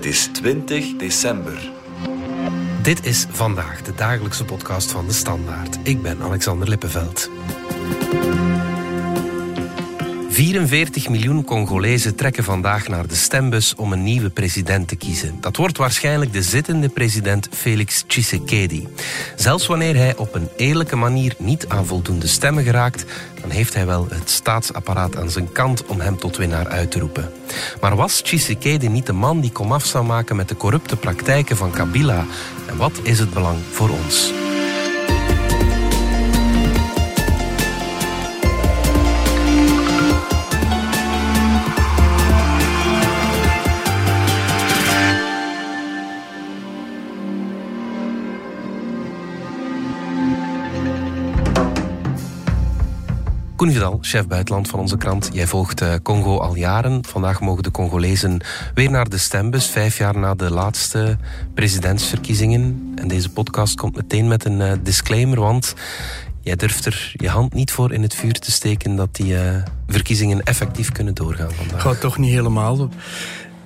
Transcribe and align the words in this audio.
Het 0.00 0.08
is 0.08 0.28
20 0.32 0.96
december. 0.96 1.70
Dit 2.82 3.06
is 3.06 3.26
vandaag 3.30 3.82
de 3.82 3.94
dagelijkse 3.94 4.44
podcast 4.44 4.90
van 4.90 5.06
de 5.06 5.12
Standaard. 5.12 5.78
Ik 5.82 6.02
ben 6.02 6.22
Alexander 6.22 6.68
Lippenveld. 6.68 7.30
44 10.40 11.08
miljoen 11.08 11.44
Congolezen 11.44 12.14
trekken 12.14 12.44
vandaag 12.44 12.88
naar 12.88 13.06
de 13.06 13.14
stembus 13.14 13.74
om 13.74 13.92
een 13.92 14.02
nieuwe 14.02 14.30
president 14.30 14.88
te 14.88 14.96
kiezen. 14.96 15.36
Dat 15.40 15.56
wordt 15.56 15.76
waarschijnlijk 15.76 16.32
de 16.32 16.42
zittende 16.42 16.88
president 16.88 17.48
Felix 17.50 18.04
Tshisekedi. 18.06 18.88
Zelfs 19.36 19.66
wanneer 19.66 19.96
hij 19.96 20.16
op 20.16 20.34
een 20.34 20.48
eerlijke 20.56 20.96
manier 20.96 21.34
niet 21.38 21.68
aan 21.68 21.86
voldoende 21.86 22.26
stemmen 22.26 22.64
geraakt, 22.64 23.04
dan 23.40 23.50
heeft 23.50 23.74
hij 23.74 23.86
wel 23.86 24.06
het 24.10 24.30
staatsapparaat 24.30 25.16
aan 25.16 25.30
zijn 25.30 25.52
kant 25.52 25.86
om 25.86 26.00
hem 26.00 26.18
tot 26.18 26.36
winnaar 26.36 26.68
uit 26.68 26.90
te 26.90 26.98
roepen. 26.98 27.30
Maar 27.80 27.96
was 27.96 28.20
Tshisekedi 28.20 28.88
niet 28.88 29.06
de 29.06 29.12
man 29.12 29.40
die 29.40 29.52
komaf 29.52 29.84
zou 29.84 30.04
maken 30.04 30.36
met 30.36 30.48
de 30.48 30.56
corrupte 30.56 30.96
praktijken 30.96 31.56
van 31.56 31.70
Kabila? 31.70 32.26
En 32.66 32.76
wat 32.76 33.00
is 33.02 33.18
het 33.18 33.30
belang 33.30 33.58
voor 33.70 33.88
ons? 33.88 34.32
Koen 53.60 53.72
Vidal, 53.72 53.98
chef 54.00 54.26
buitenland 54.26 54.68
van 54.68 54.78
onze 54.80 54.96
krant. 54.96 55.30
Jij 55.32 55.46
volgt 55.46 55.82
uh, 55.82 55.94
Congo 56.02 56.38
al 56.38 56.54
jaren. 56.56 57.04
Vandaag 57.04 57.40
mogen 57.40 57.62
de 57.62 57.70
Congolezen 57.70 58.40
weer 58.74 58.90
naar 58.90 59.08
de 59.08 59.18
stembus, 59.18 59.66
vijf 59.66 59.98
jaar 59.98 60.18
na 60.18 60.34
de 60.34 60.50
laatste 60.50 61.18
presidentsverkiezingen. 61.54 62.92
En 62.94 63.08
deze 63.08 63.30
podcast 63.30 63.76
komt 63.76 63.96
meteen 63.96 64.28
met 64.28 64.44
een 64.44 64.60
uh, 64.60 64.72
disclaimer, 64.82 65.40
want 65.40 65.74
jij 66.40 66.56
durft 66.56 66.86
er 66.86 67.12
je 67.16 67.28
hand 67.28 67.54
niet 67.54 67.72
voor 67.72 67.92
in 67.92 68.02
het 68.02 68.14
vuur 68.14 68.32
te 68.32 68.50
steken 68.50 68.96
dat 68.96 69.14
die 69.16 69.32
uh, 69.32 69.40
verkiezingen 69.86 70.42
effectief 70.42 70.92
kunnen 70.92 71.14
doorgaan 71.14 71.52
vandaag. 71.52 71.82
Gaat 71.82 72.00
toch 72.00 72.18
niet 72.18 72.32
helemaal. 72.32 72.88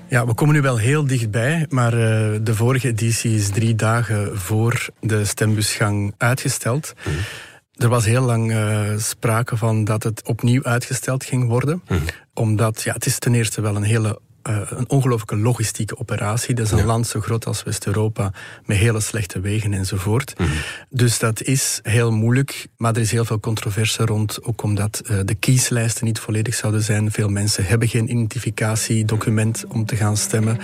Ja, 0.08 0.27
we 0.27 0.34
komen 0.34 0.55
nu 0.55 0.61
wel 0.61 0.77
heel 0.77 1.06
dichtbij, 1.06 1.67
maar 1.69 1.91
de 1.91 2.55
vorige 2.55 2.89
editie 2.89 3.34
is 3.34 3.48
drie 3.48 3.75
dagen 3.75 4.39
voor 4.39 4.89
de 5.01 5.25
stembusgang 5.25 6.14
uitgesteld. 6.19 6.95
Mm. 7.06 7.12
Er 7.75 7.89
was 7.89 8.05
heel 8.05 8.22
lang 8.22 8.50
uh, 8.50 8.80
sprake 8.97 9.56
van 9.56 9.84
dat 9.84 10.03
het 10.03 10.22
opnieuw 10.27 10.64
uitgesteld 10.64 11.25
ging 11.25 11.48
worden. 11.48 11.83
Mm. 11.89 11.98
Omdat 12.34 12.83
ja, 12.83 12.92
het 12.92 13.06
is 13.06 13.19
ten 13.19 13.34
eerste 13.34 13.61
wel 13.61 13.77
een 13.77 13.83
hele 13.83 14.20
uh, 14.48 14.58
een 14.69 14.89
ongelooflijke 14.89 15.36
logistieke 15.36 15.98
operatie. 15.98 16.55
Dat 16.55 16.67
is 16.67 16.72
een 16.72 16.78
ja. 16.78 16.84
land 16.84 17.06
zo 17.06 17.20
groot 17.20 17.47
als 17.47 17.62
West-Europa, 17.62 18.33
met 18.64 18.77
hele 18.77 19.00
slechte 19.00 19.41
wegen 19.41 19.72
enzovoort. 19.72 20.39
Mm. 20.39 20.47
Dus 20.89 21.19
dat 21.19 21.42
is 21.42 21.80
heel 21.83 22.12
moeilijk, 22.12 22.67
maar 22.77 22.95
er 22.95 23.00
is 23.00 23.11
heel 23.11 23.25
veel 23.25 23.41
controverse 23.41 24.05
rond, 24.05 24.42
ook 24.42 24.62
omdat 24.62 25.02
uh, 25.11 25.19
de 25.25 25.34
kieslijsten 25.34 26.05
niet 26.05 26.19
volledig 26.19 26.55
zouden 26.55 26.83
zijn. 26.83 27.12
Veel 27.12 27.28
mensen 27.28 27.64
hebben 27.64 27.89
geen 27.89 28.11
identificatiedocument 28.11 29.64
om 29.69 29.86
te 29.86 29.97
gaan 29.97 30.17
stemmen. 30.17 30.58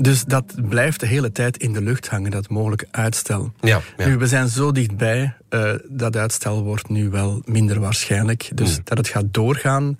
Dus 0.00 0.24
dat 0.24 0.68
blijft 0.68 1.00
de 1.00 1.06
hele 1.06 1.32
tijd 1.32 1.56
in 1.56 1.72
de 1.72 1.82
lucht 1.82 2.08
hangen, 2.08 2.30
dat 2.30 2.48
mogelijk 2.48 2.86
uitstel. 2.90 3.52
Ja, 3.60 3.80
ja. 3.96 4.06
Nu, 4.06 4.16
we 4.16 4.26
zijn 4.26 4.48
zo 4.48 4.72
dichtbij, 4.72 5.34
uh, 5.50 5.72
dat 5.88 6.16
uitstel 6.16 6.62
wordt 6.62 6.88
nu 6.88 7.10
wel 7.10 7.42
minder 7.44 7.80
waarschijnlijk. 7.80 8.50
Dus 8.54 8.76
mm. 8.76 8.84
dat 8.84 8.98
het 8.98 9.08
gaat 9.08 9.26
doorgaan, 9.30 9.98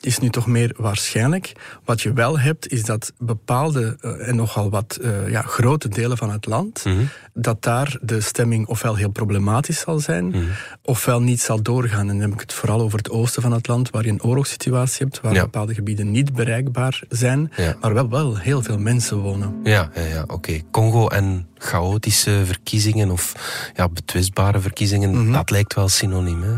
is 0.00 0.18
nu 0.18 0.28
toch 0.30 0.46
meer 0.46 0.74
waarschijnlijk. 0.76 1.52
Wat 1.84 2.00
je 2.00 2.12
wel 2.12 2.38
hebt, 2.38 2.68
is 2.72 2.84
dat 2.84 3.12
bepaalde 3.18 3.96
uh, 4.00 4.28
en 4.28 4.36
nogal 4.36 4.70
wat 4.70 4.98
uh, 5.00 5.28
ja, 5.30 5.42
grote 5.42 5.88
delen 5.88 6.16
van 6.16 6.30
het 6.30 6.46
land, 6.46 6.84
Mhm. 6.84 6.94
mm 6.94 7.00
-hmm. 7.00 7.08
dat 7.42 7.62
daar 7.62 7.96
de 8.00 8.20
stemming 8.20 8.66
ofwel 8.66 8.94
heel 8.94 9.10
problematisch 9.10 9.78
zal 9.80 9.98
zijn, 9.98 10.24
mm 10.24 10.32
-hmm. 10.32 10.48
ofwel 10.82 11.20
niet 11.20 11.40
zal 11.40 11.62
doorgaan. 11.62 12.00
En 12.00 12.06
dan 12.06 12.20
heb 12.20 12.32
ik 12.32 12.40
het 12.40 12.52
vooral 12.52 12.80
over 12.80 12.98
het 12.98 13.10
oosten 13.10 13.42
van 13.42 13.52
het 13.52 13.66
land, 13.68 13.90
waar 13.90 14.04
je 14.04 14.10
een 14.10 14.22
oorlogssituatie 14.22 15.04
hebt, 15.06 15.20
waar 15.20 15.34
ja. 15.34 15.42
bepaalde 15.42 15.74
gebieden 15.74 16.10
niet 16.10 16.32
bereikbaar 16.32 17.02
zijn, 17.08 17.52
ja. 17.56 17.76
maar 17.80 17.94
wel, 17.94 18.08
wel 18.08 18.36
heel 18.38 18.62
veel 18.62 18.78
mensen 18.78 19.16
wonen. 19.16 19.60
Ja, 19.64 19.90
ja, 19.94 20.02
ja 20.02 20.22
oké. 20.22 20.32
Okay. 20.32 20.64
Congo 20.70 21.08
en 21.08 21.46
chaotische 21.54 22.42
verkiezingen 22.44 23.10
of 23.10 23.32
ja, 23.74 23.88
betwistbare 23.88 24.60
verkiezingen, 24.60 25.08
Mhm. 25.10 25.18
mm 25.18 25.24
-hmm. 25.24 25.34
dat 25.34 25.50
lijkt 25.50 25.74
wel 25.74 25.88
synoniem, 25.88 26.42
hè? 26.42 26.54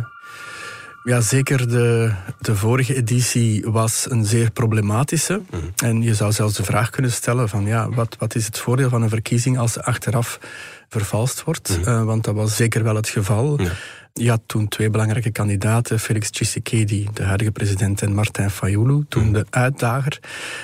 Ja, 1.03 1.21
zeker 1.21 1.69
de, 1.69 2.13
de 2.41 2.57
vorige 2.57 2.95
editie 2.95 3.65
was 3.67 4.11
een 4.11 4.25
zeer 4.25 4.51
problematische. 4.51 5.41
Mhm. 5.51 5.63
Mm. 5.63 5.71
En 5.77 6.03
je 6.03 6.15
zou 6.15 6.33
zelfs 6.33 6.57
de 6.57 6.65
vraag 6.65 6.91
kunnen 6.91 7.13
stellen 7.13 7.49
van 7.49 7.67
ja, 7.67 7.89
wat, 7.89 8.17
wat 8.19 8.35
is 8.35 8.47
het 8.47 8.59
voordeel 8.59 8.89
van 8.89 9.03
een 9.03 9.09
verkiezing 9.09 9.59
als 9.59 9.73
ze 9.73 9.85
achteraf 9.85 10.41
vervalst 10.89 11.45
wordt? 11.45 11.69
Mhm. 11.69 11.91
Mm. 11.91 11.99
Uh, 12.01 12.05
want 12.05 12.25
dat 12.25 12.35
was 12.35 12.57
zeker 12.57 12.83
wel 12.83 12.95
het 12.95 13.09
geval. 13.09 13.61
Ja. 13.61 13.71
Je 14.23 14.31
had 14.31 14.41
toen 14.47 14.69
twee 14.69 14.91
belangrijke 14.91 15.31
kandidaten, 15.31 15.99
Felix 16.01 16.31
Tshisekedi, 16.31 17.09
de 17.13 17.23
huidige 17.23 17.51
president, 17.51 18.03
en 18.03 18.15
Martin 18.15 18.51
Fayulu, 18.51 19.05
toen 19.09 19.23
Mhm. 19.25 19.33
de 19.33 19.47
uitdager. 19.51 20.19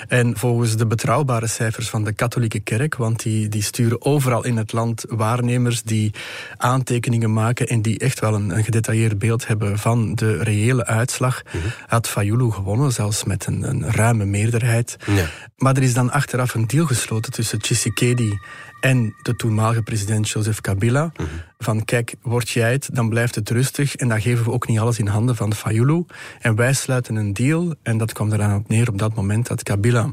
En 0.09 0.37
volgens 0.37 0.77
de 0.77 0.87
betrouwbare 0.87 1.47
cijfers 1.47 1.89
van 1.89 2.05
de 2.05 2.13
katholieke 2.13 2.61
kerk, 2.61 2.95
want 2.97 3.23
die, 3.23 3.49
die 3.49 3.63
sturen 3.63 4.05
overal 4.05 4.45
in 4.45 4.57
het 4.57 4.73
land 4.73 5.05
waarnemers 5.09 5.83
die 5.83 6.13
aantekeningen 6.57 7.33
maken 7.33 7.67
en 7.69 7.83
die 7.83 7.99
echt 7.99 8.21
wel 8.21 8.35
een, 8.35 8.51
een 8.57 8.65
gedetailleerd 8.65 9.19
beeld 9.19 9.47
hebben 9.47 9.79
van 9.79 10.15
de 10.15 10.43
reële 10.43 10.87
uitslag, 10.87 11.43
Mhm. 11.45 11.57
had 11.87 12.09
Fayulu 12.09 12.51
gewonnen, 12.51 12.93
zelfs 12.93 13.25
met 13.25 13.47
een, 13.47 13.63
een 13.63 13.91
ruime 13.91 14.25
meerderheid. 14.25 14.97
Ja. 15.07 15.27
Maar 15.57 15.77
er 15.77 15.83
is 15.83 15.95
dan 15.95 16.11
achteraf 16.11 16.55
een 16.55 16.67
deal 16.67 16.87
gesloten 16.87 17.33
tussen 17.33 17.59
Tshisekedi 17.59 18.39
en 18.81 19.15
de 19.23 19.37
toenmalige 19.37 19.83
president 19.83 20.29
Joseph 20.29 20.61
Kabila. 20.61 21.13
Mhm. 21.17 21.29
Van 21.59 21.85
kijk, 21.85 22.15
word 22.23 22.49
jij 22.49 22.73
het, 22.73 22.89
dan 22.93 23.09
blijft 23.09 23.35
het 23.35 23.51
rustig 23.51 23.97
en 23.97 24.09
dan 24.09 24.21
geven 24.21 24.45
we 24.45 24.51
ook 24.51 24.69
niet 24.69 24.79
alles 24.79 24.99
in 24.99 25.07
handen 25.07 25.37
van 25.37 25.55
Fayulu. 25.55 26.05
En 26.41 26.55
wij 26.55 26.73
sluiten 26.73 27.17
een 27.17 27.33
deal 27.33 27.75
en 27.83 27.99
dat 27.99 28.13
kwam 28.13 28.33
eraan 28.33 28.59
op 28.59 28.69
neer 28.69 28.89
op 28.89 28.99
dat 28.99 29.15
moment 29.15 29.47
dat 29.47 29.63
Kabila 29.63 30.11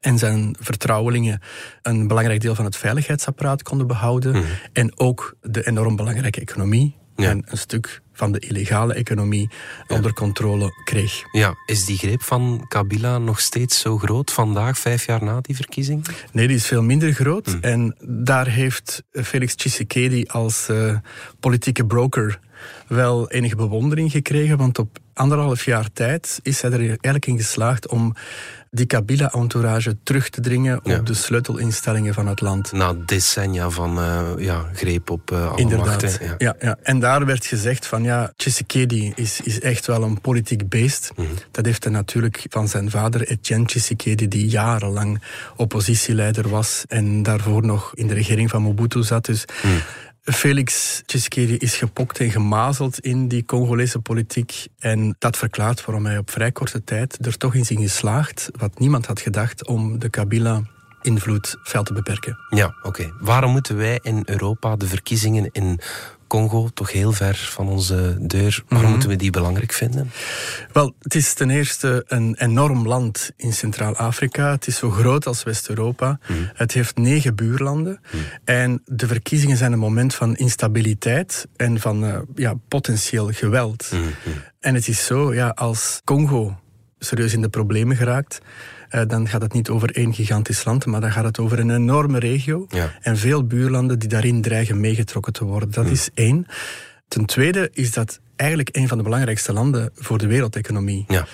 en 0.00 0.18
zijn 0.18 0.56
vertrouwelingen 0.60 1.40
een 1.82 2.06
belangrijk 2.06 2.40
deel 2.40 2.54
van 2.54 2.64
het 2.64 2.76
veiligheidsapparaat 2.76 3.62
konden 3.62 3.86
behouden. 3.86 4.32
Mhm. 4.32 4.42
En 4.72 4.98
ook 4.98 5.36
de 5.40 5.66
enorm 5.66 5.96
belangrijke 5.96 6.40
economie 6.40 6.94
Ja. 7.16 7.30
en 7.30 7.42
een 7.46 7.58
stuk 7.58 8.00
van 8.22 8.32
de 8.32 8.38
illegale 8.38 8.94
economie 8.94 9.48
Ja. 9.88 9.96
onder 9.96 10.12
controle 10.12 10.72
kreeg. 10.84 11.22
Ja, 11.32 11.54
is 11.66 11.84
die 11.84 11.96
greep 11.98 12.22
van 12.22 12.64
Kabila 12.68 13.18
nog 13.18 13.40
steeds 13.40 13.80
zo 13.80 13.98
groot 13.98 14.32
vandaag, 14.32 14.78
vijf 14.78 15.06
jaar 15.06 15.24
na 15.24 15.40
die 15.40 15.56
verkiezing? 15.56 16.06
Nee, 16.32 16.46
die 16.46 16.56
is 16.56 16.66
veel 16.66 16.82
minder 16.82 17.12
groot. 17.12 17.46
Mm. 17.46 17.58
En 17.60 17.96
daar 18.00 18.46
heeft 18.46 19.02
Felix 19.12 19.54
Tshisekedi 19.54 20.24
als 20.26 20.68
uh, 20.70 20.96
politieke 21.40 21.86
broker 21.86 22.40
wel 22.86 23.30
enige 23.30 23.56
bewondering 23.56 24.10
gekregen. 24.10 24.56
Want 24.56 24.78
op 24.78 24.98
anderhalf 25.14 25.64
jaar 25.64 25.92
tijd 25.92 26.40
is 26.42 26.60
hij 26.62 26.70
er 26.70 26.78
eigenlijk 26.80 27.26
in 27.26 27.36
geslaagd 27.36 27.88
om 27.88 28.14
die 28.74 28.86
Kabila-entourage 28.86 29.96
terug 30.02 30.28
te 30.28 30.40
dringen 30.40 30.80
Ja. 30.82 30.98
op 30.98 31.06
de 31.06 31.14
sleutelinstellingen 31.14 32.14
van 32.14 32.26
het 32.26 32.40
land. 32.40 32.72
Na 32.72 32.94
decennia 33.06 33.70
van 33.70 33.98
uh, 33.98 34.20
ja, 34.38 34.64
greep 34.74 35.10
op 35.10 35.30
uh, 35.30 35.48
alle 35.50 35.60
Inderdaad. 35.60 35.86
machten. 36.02 36.26
Ja. 36.26 36.34
Ja, 36.38 36.56
ja. 36.60 36.76
En 36.82 36.98
daar 37.00 37.26
werd 37.26 37.46
gezegd 37.46 37.86
van 37.86 38.02
ja, 38.02 38.32
Tshisekedi 38.36 39.12
is, 39.16 39.40
is 39.40 39.60
echt 39.60 39.86
wel 39.86 40.02
een 40.02 40.20
politiek 40.20 40.68
beest. 40.68 41.12
Mhm. 41.16 41.26
Dat 41.50 41.64
heeft 41.64 41.84
hij 41.84 41.92
natuurlijk 41.92 42.46
van 42.48 42.68
zijn 42.68 42.90
vader 42.90 43.28
Etienne 43.28 43.66
Tshisekedi, 43.66 44.28
die 44.28 44.48
jarenlang 44.48 45.22
oppositieleider 45.56 46.48
was 46.48 46.84
en 46.88 47.22
daarvoor 47.22 47.66
nog 47.66 47.94
in 47.94 48.06
de 48.06 48.14
regering 48.14 48.50
van 48.50 48.62
Mobutu 48.62 49.02
zat. 49.02 49.24
Dus 49.24 49.44
Mhm. 49.62 49.72
Felix 50.24 51.02
Tshisekedi 51.06 51.56
is 51.56 51.76
gepokt 51.76 52.18
en 52.18 52.30
gemazeld 52.30 52.98
in 52.98 53.28
die 53.28 53.44
Congolese 53.44 53.98
politiek. 53.98 54.66
En 54.78 55.16
dat 55.18 55.36
verklaart 55.36 55.84
waarom 55.84 56.06
hij 56.06 56.18
op 56.18 56.30
vrij 56.30 56.52
korte 56.52 56.84
tijd 56.84 57.26
er 57.26 57.36
toch 57.36 57.54
in 57.54 57.64
is 57.64 57.78
geslaagd, 57.78 58.48
wat 58.58 58.78
niemand 58.78 59.06
had 59.06 59.20
gedacht, 59.20 59.66
om 59.66 59.98
de 59.98 60.08
Kabila 60.08 60.62
invloed 61.02 61.56
fel 61.62 61.82
te 61.82 61.92
beperken. 61.92 62.38
Ja, 62.48 62.74
oké. 62.82 63.12
Waarom 63.20 63.52
moeten 63.52 63.76
wij 63.76 63.98
in 64.02 64.22
Europa 64.24 64.76
de 64.76 64.86
verkiezingen 64.86 65.48
in 65.52 65.80
Congo, 66.32 66.68
toch 66.74 66.92
heel 66.92 67.12
ver 67.12 67.36
van 67.50 67.68
onze 67.68 68.16
deur, 68.20 68.62
waarom 68.68 68.80
Mhm. 68.82 68.90
moeten 68.90 69.08
we 69.08 69.16
die 69.16 69.30
belangrijk 69.30 69.72
vinden? 69.72 70.10
Wel, 70.72 70.94
het 70.98 71.14
is 71.14 71.34
ten 71.34 71.50
eerste 71.50 72.04
een 72.06 72.34
enorm 72.38 72.86
land 72.86 73.30
in 73.36 73.52
Centraal-Afrika. 73.52 74.50
Het 74.50 74.66
is 74.66 74.76
zo 74.76 74.90
groot 74.90 75.26
als 75.26 75.42
West-Europa. 75.42 76.18
Mm. 76.28 76.50
Het 76.54 76.72
heeft 76.72 76.96
negen 76.96 77.34
buurlanden. 77.34 78.00
Mm. 78.12 78.20
En 78.44 78.82
de 78.84 79.06
verkiezingen 79.06 79.56
zijn 79.56 79.72
een 79.72 79.78
moment 79.78 80.14
van 80.14 80.36
instabiliteit 80.36 81.46
en 81.56 81.80
van 81.80 82.04
uh, 82.04 82.18
ja, 82.34 82.54
potentieel 82.68 83.30
geweld. 83.32 83.90
En 84.60 84.74
het 84.74 84.88
is 84.88 85.04
zo, 85.06 85.34
ja, 85.34 85.48
als 85.48 86.00
Congo 86.04 86.58
serieus 86.98 87.32
in 87.32 87.42
de 87.42 87.48
problemen 87.48 87.96
geraakt, 87.96 88.38
dan 89.06 89.28
gaat 89.28 89.42
het 89.42 89.52
niet 89.52 89.68
over 89.68 89.96
één 89.96 90.14
gigantisch 90.14 90.64
land, 90.64 90.86
maar 90.86 91.00
dan 91.00 91.12
gaat 91.12 91.24
het 91.24 91.38
over 91.38 91.58
een 91.58 91.70
enorme 91.70 92.18
regio 92.18 92.66
ja. 92.68 92.90
en 93.00 93.16
veel 93.16 93.44
buurlanden 93.46 93.98
die 93.98 94.08
daarin 94.08 94.42
dreigen 94.42 94.80
meegetrokken 94.80 95.32
te 95.32 95.44
worden. 95.44 95.70
Dat 95.70 95.84
Mm. 95.84 95.90
is 95.92 96.10
één. 96.14 96.46
Ten 97.08 97.24
tweede 97.26 97.70
is 97.72 97.92
dat 97.92 98.20
eigenlijk 98.36 98.68
een 98.76 98.88
van 98.88 98.96
de 98.98 99.04
belangrijkste 99.04 99.52
landen 99.52 99.90
voor 99.94 100.18
de 100.18 100.26
wereldeconomie. 100.26 101.04
Ja. 101.08 101.26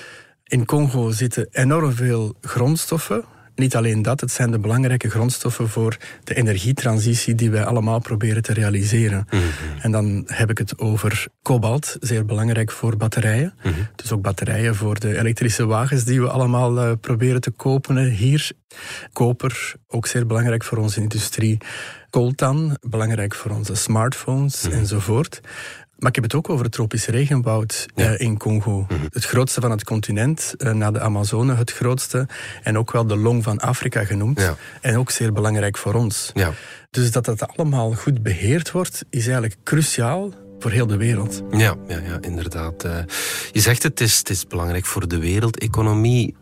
In 0.45 0.65
Congo 0.65 1.11
zitten 1.11 1.49
enorm 1.51 1.93
veel 1.93 2.35
grondstoffen 2.41 3.25
niet 3.59 3.77
alleen 3.77 4.03
dat, 4.03 4.21
het 4.21 4.33
zijn 4.33 4.51
de 4.51 4.59
belangrijke 4.59 5.11
grondstoffen 5.11 5.69
voor 5.69 5.97
de 6.25 6.35
energietransitie 6.35 7.35
die 7.35 7.51
wij 7.51 7.65
allemaal 7.65 8.01
proberen 8.01 8.43
te 8.43 8.53
realiseren. 8.53 9.27
Mhm. 9.31 9.43
En 9.81 9.91
dan 9.91 10.25
heb 10.27 10.51
ik 10.51 10.59
het 10.59 10.79
over 10.79 11.27
kobalt, 11.43 11.97
zeer 12.01 12.25
belangrijk 12.25 12.71
voor 12.71 12.97
batterijen. 12.97 13.55
Mhm. 13.63 13.75
Dus 13.97 14.13
ook 14.13 14.23
batterijen 14.23 14.75
voor 14.75 15.01
de 15.01 15.19
elektrische 15.19 15.67
wagens 15.67 16.05
die 16.05 16.21
we 16.21 16.29
allemaal 16.29 16.77
uh, 16.77 16.93
proberen 17.01 17.41
te 17.41 17.51
kopen 17.51 18.11
hier. 18.11 18.51
Koper, 19.13 19.75
ook 19.87 20.07
zeer 20.07 20.27
belangrijk 20.27 20.65
voor 20.65 20.79
onze 20.79 21.01
industrie. 21.01 21.59
Coltan, 22.11 22.77
belangrijk 22.81 23.35
voor 23.35 23.51
onze 23.51 23.75
smartphones 23.75 24.63
mhm. 24.63 24.73
enzovoort. 24.73 25.41
Maar 25.99 26.09
ik 26.09 26.15
heb 26.15 26.25
het 26.25 26.35
ook 26.35 26.49
over 26.49 26.65
het 26.65 26.73
tropische 26.73 27.11
regenwoud 27.11 27.87
eh, 27.95 28.21
in 28.21 28.39
Congo. 28.39 28.87
Mhm. 28.89 29.01
Het 29.11 29.25
grootste 29.25 29.61
van 29.61 29.71
het 29.71 29.85
continent, 29.85 30.55
uh, 30.59 30.73
na 30.73 30.91
de 30.91 31.01
Amazone 31.01 31.55
het 31.55 31.73
grootste. 31.73 32.29
En 32.63 32.79
ook 32.79 32.93
wel 32.93 33.07
de 33.07 33.17
long 33.17 33.43
van 33.43 33.59
Afrika 33.59 34.05
genoemd. 34.05 34.51
En 34.81 34.99
ook 34.99 35.11
zeer 35.11 35.33
belangrijk 35.33 35.77
voor 35.77 35.95
ons. 35.95 36.31
Ja. 36.35 36.53
Dus 36.91 37.11
dat 37.11 37.25
dat 37.25 37.57
allemaal 37.57 37.93
goed 37.93 38.23
beheerd 38.23 38.71
wordt, 38.71 39.05
is 39.11 39.25
eigenlijk 39.25 39.57
cruciaal 39.65 40.33
voor 40.59 40.71
heel 40.71 40.87
de 40.87 40.97
wereld. 40.97 41.43
Ja, 41.51 41.77
ja, 41.89 41.99
ja 41.99 42.19
inderdaad. 42.21 42.85
Uh, 42.85 42.99
je 43.53 43.61
zegt 43.61 43.83
het, 43.83 44.01
is, 44.01 44.19
het 44.19 44.31
is 44.31 44.47
belangrijk 44.47 44.87
voor 44.87 45.09
de 45.09 45.19
wereldeconomie. 45.19 46.37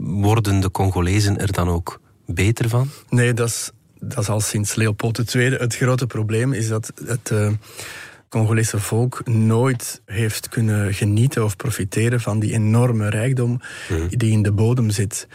Worden 0.00 0.60
de 0.60 0.70
Congolezen 0.70 1.38
er 1.38 1.52
dan 1.52 1.68
ook 1.68 2.00
beter 2.26 2.68
van? 2.68 2.90
Nee, 3.08 3.34
dat 3.34 3.48
is, 3.48 3.70
dat 4.00 4.18
is 4.18 4.28
al 4.28 4.40
sinds 4.40 4.74
Leopold 4.74 5.34
II 5.34 5.54
het 5.54 5.76
grote 5.76 6.06
probleem. 6.06 6.52
Is 6.52 6.68
dat 6.68 6.92
het 7.04 7.32
Congolese 8.32 8.78
volk 8.78 9.26
nooit 9.26 10.02
heeft 10.04 10.48
kunnen 10.48 10.94
genieten 10.94 11.44
of 11.44 11.56
profiteren 11.56 12.20
van 12.20 12.38
die 12.40 12.52
enorme 12.52 13.10
rijkdom 13.10 13.60
mhm. 13.88 14.08
die 14.08 14.32
in 14.32 14.42
de 14.42 14.52
bodem 14.52 14.90
zit. 14.90 15.28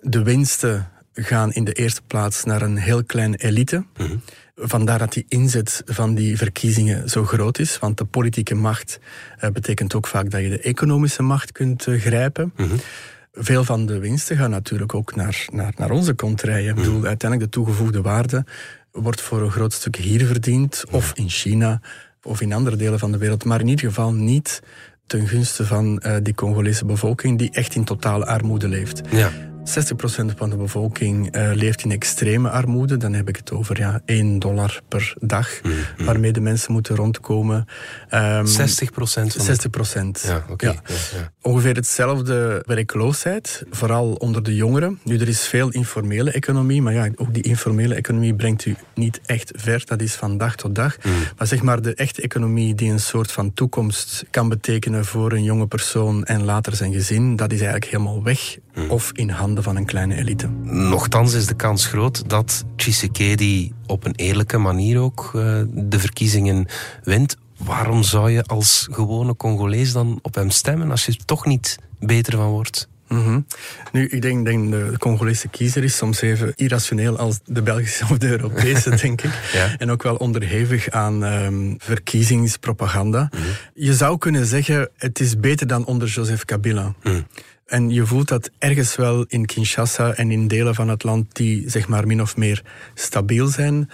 De 0.00 0.22
winsten 0.22 0.88
gaan 1.12 1.52
in 1.52 1.64
de 1.64 1.72
eerste 1.72 2.00
plaats 2.06 2.44
naar 2.44 2.62
een 2.62 2.76
heel 2.76 3.04
klein 3.04 3.34
elite. 3.34 3.84
Mhm. 3.96 4.16
Vandaar 4.56 4.98
dat 4.98 5.12
die 5.12 5.24
inzet 5.28 5.82
van 5.84 6.14
die 6.14 6.36
verkiezingen 6.36 7.08
zo 7.08 7.24
groot 7.24 7.58
is. 7.58 7.78
Want 7.78 7.98
de 7.98 8.04
politieke 8.04 8.54
macht 8.54 9.00
uh, 9.40 9.50
betekent 9.50 9.94
ook 9.94 10.06
vaak 10.06 10.30
dat 10.30 10.40
je 10.40 10.48
de 10.48 10.60
economische 10.60 11.22
macht 11.22 11.52
kunt 11.52 11.86
uh, 11.86 12.00
grijpen. 12.00 12.52
Mhm. 12.56 12.76
Veel 13.32 13.64
van 13.64 13.86
de 13.86 13.98
winsten 13.98 14.36
gaan 14.36 14.50
natuurlijk 14.50 14.94
ook 14.94 15.14
naar, 15.14 15.46
naar, 15.52 15.72
naar 15.76 15.90
onze 15.90 16.14
kontrijen. 16.14 16.68
Ik 16.68 16.74
bedoel, 16.74 17.04
uiteindelijk 17.04 17.52
de 17.52 17.58
toegevoegde 17.58 18.02
waarde 18.02 18.44
wordt 18.92 19.20
voor 19.20 19.42
een 19.42 19.50
groot 19.50 19.72
stuk 19.72 19.96
hier 19.96 20.26
verdiend. 20.26 20.84
Of 20.90 21.12
in 21.14 21.28
China, 21.28 21.80
of 22.28 22.40
in 22.40 22.52
andere 22.52 22.76
delen 22.76 22.98
van 22.98 23.12
de 23.12 23.18
wereld, 23.18 23.44
maar 23.44 23.60
in 23.60 23.68
ieder 23.68 23.84
geval 23.84 24.12
niet 24.12 24.62
ten 25.06 25.28
gunste 25.28 25.66
van 25.66 26.02
uh, 26.06 26.16
die 26.22 26.34
Congolese 26.34 26.84
bevolking 26.84 27.38
die 27.38 27.50
echt 27.50 27.74
in 27.74 27.84
totale 27.84 28.26
armoede 28.26 28.68
leeft. 28.68 29.00
Ja. 29.10 29.30
60% 29.68 29.70
van 30.36 30.50
de 30.50 30.56
bevolking 30.56 31.36
uh, 31.36 31.50
leeft 31.54 31.82
in 31.84 31.90
extreme 31.90 32.50
armoede. 32.50 32.96
Dan 32.96 33.12
heb 33.12 33.28
ik 33.28 33.36
het 33.36 33.52
over 33.52 33.78
ja, 33.78 34.00
1 34.04 34.38
dollar 34.38 34.80
per 34.88 35.14
dag, 35.20 35.62
mm, 35.62 35.70
mm. 35.70 36.04
waarmee 36.04 36.32
de 36.32 36.40
mensen 36.40 36.72
moeten 36.72 36.96
rondkomen. 36.96 37.64
Um, 38.14 38.46
60 38.46 38.90
procent? 38.90 39.32
60 39.32 39.70
procent. 39.70 40.24
Ja, 40.26 40.44
oké. 40.48 40.66
Ja. 40.66 40.82
Ja, 41.14 41.32
Ongeveer 41.48 41.74
hetzelfde 41.74 42.62
werkloosheid, 42.66 43.64
vooral 43.70 44.12
onder 44.12 44.42
de 44.42 44.54
jongeren. 44.54 44.98
Nu, 45.04 45.18
er 45.18 45.28
is 45.28 45.46
veel 45.46 45.70
informele 45.70 46.30
economie, 46.30 46.82
maar 46.82 46.92
ja, 46.92 47.08
ook 47.16 47.34
die 47.34 47.42
informele 47.42 47.94
economie 47.94 48.34
brengt 48.34 48.64
u 48.64 48.76
niet 48.94 49.20
echt 49.26 49.52
ver. 49.56 49.82
Dat 49.84 50.00
is 50.00 50.14
van 50.14 50.38
dag 50.38 50.56
tot 50.56 50.74
dag. 50.74 50.96
Mm. 51.04 51.12
Maar 51.36 51.46
zeg 51.46 51.62
maar, 51.62 51.82
de 51.82 51.94
echte 51.94 52.22
economie 52.22 52.74
die 52.74 52.90
een 52.90 53.00
soort 53.00 53.32
van 53.32 53.52
toekomst 53.54 54.24
kan 54.30 54.48
betekenen 54.48 55.04
voor 55.04 55.32
een 55.32 55.42
jonge 55.42 55.66
persoon 55.66 56.24
en 56.24 56.44
later 56.44 56.76
zijn 56.76 56.92
gezin, 56.92 57.36
dat 57.36 57.52
is 57.52 57.60
eigenlijk 57.60 57.92
helemaal 57.92 58.22
weg 58.22 58.58
mm. 58.74 58.90
of 58.90 59.10
in 59.12 59.30
handen 59.30 59.62
van 59.62 59.76
een 59.76 59.86
kleine 59.86 60.14
elite. 60.14 60.48
Nochtans 60.62 61.34
is 61.34 61.46
de 61.46 61.56
kans 61.56 61.86
groot 61.86 62.28
dat 62.28 62.64
Tshisekedi 62.76 63.72
op 63.86 64.04
een 64.04 64.14
eerlijke 64.14 64.58
manier 64.58 64.98
ook 64.98 65.30
uh, 65.34 65.60
de 65.74 65.98
verkiezingen 65.98 66.66
wint. 67.02 67.36
Waarom 67.58 68.02
zou 68.02 68.30
je 68.30 68.42
als 68.44 68.88
gewone 68.90 69.36
Congolees 69.36 69.92
dan 69.92 70.18
op 70.22 70.34
hem 70.34 70.50
stemmen 70.50 70.90
als 70.90 71.06
je 71.06 71.12
er 71.12 71.24
toch 71.24 71.46
niet 71.46 71.78
beter 71.98 72.36
van 72.36 72.50
wordt? 72.50 72.88
Mm 73.08 73.24
-hmm. 73.24 73.46
Nu, 73.92 74.06
ik 74.06 74.22
denk, 74.22 74.44
denk 74.44 74.70
de 74.70 74.94
Congolese 74.98 75.48
kiezer 75.48 75.84
is 75.84 75.96
soms 75.96 76.20
even 76.20 76.52
irrationeel 76.56 77.18
als 77.18 77.38
de 77.44 77.62
Belgische 77.62 78.04
of 78.10 78.18
de 78.18 78.28
Europese, 78.28 78.90
denk 79.02 79.22
ik. 79.22 79.50
Ja. 79.52 79.74
En 79.78 79.90
ook 79.90 80.02
wel 80.02 80.16
onderhevig 80.16 80.90
aan 80.90 81.22
um, 81.22 81.74
verkiezingspropaganda. 81.78 83.28
Mm 83.30 83.40
-hmm. 83.40 83.50
Je 83.74 83.94
zou 83.94 84.18
kunnen 84.18 84.46
zeggen, 84.46 84.88
het 84.96 85.20
is 85.20 85.40
beter 85.40 85.66
dan 85.66 85.84
onder 85.84 86.08
Joseph 86.08 86.44
Kabila. 86.44 86.94
Mm. 87.02 87.26
En 87.66 87.90
je 87.90 88.06
voelt 88.06 88.28
dat 88.28 88.50
ergens 88.58 88.96
wel 88.96 89.24
in 89.28 89.46
Kinshasa 89.46 90.12
en 90.12 90.30
in 90.30 90.48
delen 90.48 90.74
van 90.74 90.88
het 90.88 91.02
land 91.02 91.36
die 91.36 91.70
zeg 91.70 91.88
maar 91.88 92.06
min 92.06 92.22
of 92.22 92.36
meer 92.36 92.62
stabiel 92.94 93.46
zijn, 93.46 93.90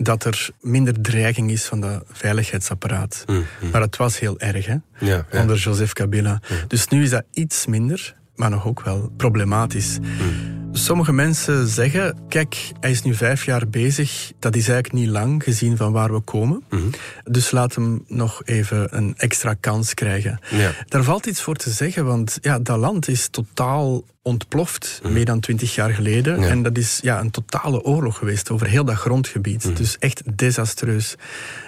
dat 0.00 0.24
er 0.24 0.50
minder 0.60 1.00
dreiging 1.00 1.50
is 1.50 1.64
van 1.64 1.80
dat 1.80 2.04
veiligheidsapparaat. 2.10 3.24
Mm, 3.26 3.44
mm. 3.62 3.70
Maar 3.70 3.80
het 3.80 3.96
was 3.96 4.18
heel 4.18 4.40
erg, 4.40 4.66
hè? 4.66 4.76
Ja, 4.98 5.26
Onder 5.32 5.56
Joseph 5.56 5.92
Kabila. 5.92 6.40
Dus 6.66 6.88
nu 6.88 7.02
is 7.02 7.10
dat 7.10 7.24
iets 7.32 7.66
minder, 7.66 8.16
maar 8.36 8.50
nog 8.50 8.66
ook 8.66 8.82
wel 8.82 9.12
problematisch. 9.16 9.98
Mm. 9.98 10.08
Sommige 10.78 11.12
mensen 11.12 11.68
zeggen, 11.68 12.18
kijk, 12.28 12.72
hij 12.80 12.90
is 12.90 13.02
nu 13.02 13.14
vijf 13.14 13.44
jaar 13.44 13.68
bezig. 13.68 14.32
Dat 14.38 14.56
is 14.56 14.68
eigenlijk 14.68 15.04
niet 15.04 15.12
lang 15.12 15.42
gezien 15.42 15.76
van 15.76 15.92
waar 15.92 16.12
we 16.12 16.20
komen. 16.20 16.62
Mhm. 16.70 16.82
Dus 17.24 17.50
laat 17.50 17.74
hem 17.74 18.04
nog 18.06 18.42
even 18.44 18.96
een 18.96 19.14
extra 19.16 19.54
kans 19.54 19.94
krijgen. 19.94 20.38
Ja. 20.50 20.72
Daar 20.88 21.02
valt 21.02 21.26
iets 21.26 21.42
voor 21.42 21.56
te 21.56 21.70
zeggen, 21.70 22.04
want 22.04 22.38
ja, 22.40 22.58
dat 22.58 22.78
land 22.78 23.08
is 23.08 23.28
totaal 23.28 24.04
ontploft, 24.22 25.00
mm 25.02 25.12
meer 25.12 25.24
dan 25.24 25.40
twintig 25.40 25.74
jaar 25.74 25.90
geleden. 25.90 26.42
En 26.42 26.62
dat 26.62 26.76
is 26.76 26.98
ja, 27.02 27.20
een 27.20 27.30
totale 27.30 27.82
oorlog 27.82 28.18
geweest 28.18 28.50
over 28.50 28.66
heel 28.66 28.84
dat 28.84 28.96
grondgebied. 28.96 29.64
Mhm. 29.64 29.74
Dus 29.74 29.98
echt 29.98 30.22
desastreus. 30.34 31.14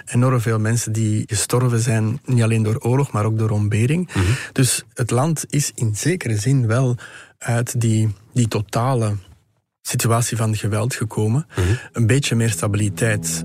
Enorm 0.05 0.41
veel 0.41 0.59
mensen 0.59 0.91
die 0.91 1.23
gestorven 1.27 1.79
zijn, 1.79 2.19
niet 2.25 2.41
alleen 2.41 2.63
door 2.63 2.77
oorlog, 2.79 3.11
maar 3.11 3.25
ook 3.25 3.37
door 3.37 3.49
ontbering. 3.49 4.07
Mhm. 4.13 4.25
Dus 4.51 4.83
het 4.93 5.11
land 5.11 5.45
is 5.49 5.71
in 5.75 5.95
zekere 5.95 6.37
zin 6.37 6.67
wel 6.67 6.97
uit 7.41 7.81
die, 7.81 8.15
die 8.33 8.47
totale 8.47 9.15
situatie 9.81 10.37
van 10.37 10.55
geweld 10.55 10.95
gekomen. 10.95 11.47
Mhm. 11.55 11.67
Een 11.91 12.07
beetje 12.07 12.35
meer 12.35 12.49
stabiliteit. 12.49 13.43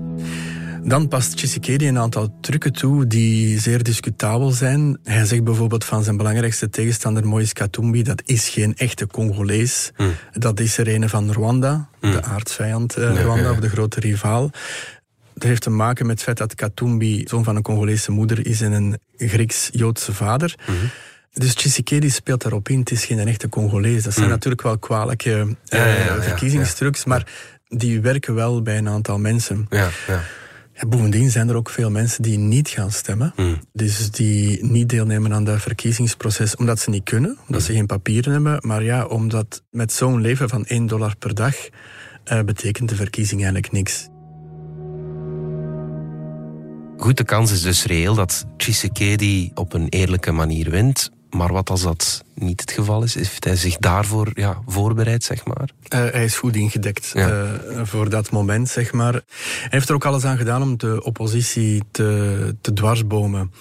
Dan 0.83 1.07
past 1.07 1.35
Tshisekedi 1.35 1.87
een 1.87 1.97
aantal 1.97 2.37
trucken 2.41 2.73
toe 2.73 3.07
die 3.07 3.59
zeer 3.59 3.83
discutabel 3.83 4.51
zijn. 4.51 4.99
Hij 5.03 5.25
zegt 5.25 5.43
bijvoorbeeld 5.43 5.85
van 5.85 6.03
zijn 6.03 6.17
belangrijkste 6.17 6.69
tegenstander 6.69 7.27
Moïse 7.27 7.53
Katumbi, 7.53 8.03
dat 8.03 8.21
is 8.25 8.49
geen 8.49 8.75
echte 8.75 9.07
Congolees. 9.07 9.91
Mhm. 9.97 10.09
Dat 10.31 10.59
is 10.59 10.77
er 10.77 10.87
een 10.87 11.09
van 11.09 11.31
Rwanda, 11.31 11.89
de 11.99 12.07
mhm. 12.07 12.19
aardsvijand 12.19 12.97
uh, 12.97 13.21
Rwanda, 13.21 13.51
of 13.51 13.59
de 13.59 13.69
grote 13.69 13.99
rivaal. 13.99 14.51
Dat 15.33 15.43
heeft 15.43 15.61
te 15.61 15.69
maken 15.69 16.05
met 16.05 16.15
het 16.15 16.23
feit 16.23 16.37
dat 16.37 16.55
Katumbi 16.55 17.23
zoon 17.27 17.43
van 17.43 17.55
een 17.55 17.61
Congolese 17.61 18.11
moeder 18.11 18.47
is 18.47 18.61
en 18.61 18.71
een 18.71 18.99
Grieks-Joodse 19.17 20.13
vader. 20.13 20.55
Dus 21.37 21.53
Tshisekedi 21.53 22.09
speelt 22.09 22.41
daarop 22.41 22.69
in. 22.69 22.79
Het 22.79 22.91
is 22.91 23.05
geen 23.05 23.27
echte 23.27 23.49
Congolees. 23.49 24.03
Dat 24.03 24.13
zijn 24.13 24.25
mm. 24.25 24.31
natuurlijk 24.31 24.61
wel 24.61 24.77
kwalijke 24.77 25.55
uh, 25.69 26.21
verkiezingstrucs, 26.21 27.05
maar 27.05 27.27
die 27.67 28.01
werken 28.01 28.35
wel 28.35 28.61
bij 28.61 28.77
een 28.77 28.89
aantal 28.89 29.19
mensen. 29.19 29.67
Ja, 29.69 29.89
bovendien 30.87 31.29
zijn 31.29 31.49
er 31.49 31.55
ook 31.55 31.69
veel 31.69 31.91
mensen 31.91 32.21
die 32.21 32.37
niet 32.37 32.69
gaan 32.69 32.91
stemmen. 32.91 33.33
Mm. 33.35 33.59
Dus 33.73 34.11
die 34.11 34.65
niet 34.65 34.89
deelnemen 34.89 35.33
aan 35.33 35.43
dat 35.43 35.61
verkiezingsproces 35.61 36.55
omdat 36.55 36.79
ze 36.79 36.89
niet 36.89 37.03
kunnen, 37.03 37.37
omdat 37.47 37.63
ze 37.63 37.71
mm. 37.71 37.77
geen 37.77 37.85
papieren 37.85 38.33
hebben. 38.33 38.59
Maar 38.61 38.83
ja, 38.83 39.05
omdat 39.05 39.63
met 39.71 39.93
zo'n 39.93 40.21
leven 40.21 40.49
van 40.49 40.65
1 40.65 40.85
dollar 40.85 41.15
per 41.15 41.35
dag 41.35 41.55
uh, 42.31 42.41
betekent 42.41 42.89
de 42.89 42.95
verkiezing 42.95 43.41
eigenlijk 43.41 43.71
niks. 43.71 44.07
Goed, 46.97 47.17
de 47.17 47.23
kans 47.23 47.51
is 47.51 47.61
dus 47.61 47.85
reëel 47.85 48.15
dat 48.15 48.45
Tshisekedi 48.57 49.51
op 49.53 49.73
een 49.73 49.89
eerlijke 49.89 50.31
manier 50.31 50.69
wint. 50.69 51.11
Maar 51.29 51.53
wat 51.53 51.69
als 51.69 51.81
dat 51.81 52.23
niet 52.39 52.61
het 52.61 52.71
geval 52.71 53.03
is? 53.03 53.15
Heeft 53.15 53.43
hij 53.43 53.55
zich 53.55 53.77
daarvoor 53.77 54.31
ja, 54.33 54.61
voorbereid, 54.65 55.23
zeg 55.23 55.45
maar? 55.45 55.69
Uh, 55.93 55.99
hij 56.11 56.23
is 56.23 56.37
goed 56.37 56.55
ingedekt 56.55 57.13
uh, 57.15 57.43
voor 57.83 58.09
dat 58.09 58.31
moment, 58.31 58.69
zeg 58.69 58.91
maar. 58.93 59.13
Hij 59.13 59.67
heeft 59.69 59.89
er 59.89 59.95
ook 59.95 60.05
alles 60.05 60.23
aan 60.23 60.37
gedaan 60.37 60.61
om 60.61 60.77
de 60.77 61.03
oppositie 61.03 61.83
te, 61.91 62.55
te 62.61 62.73
dwarsbomen. 62.73 63.51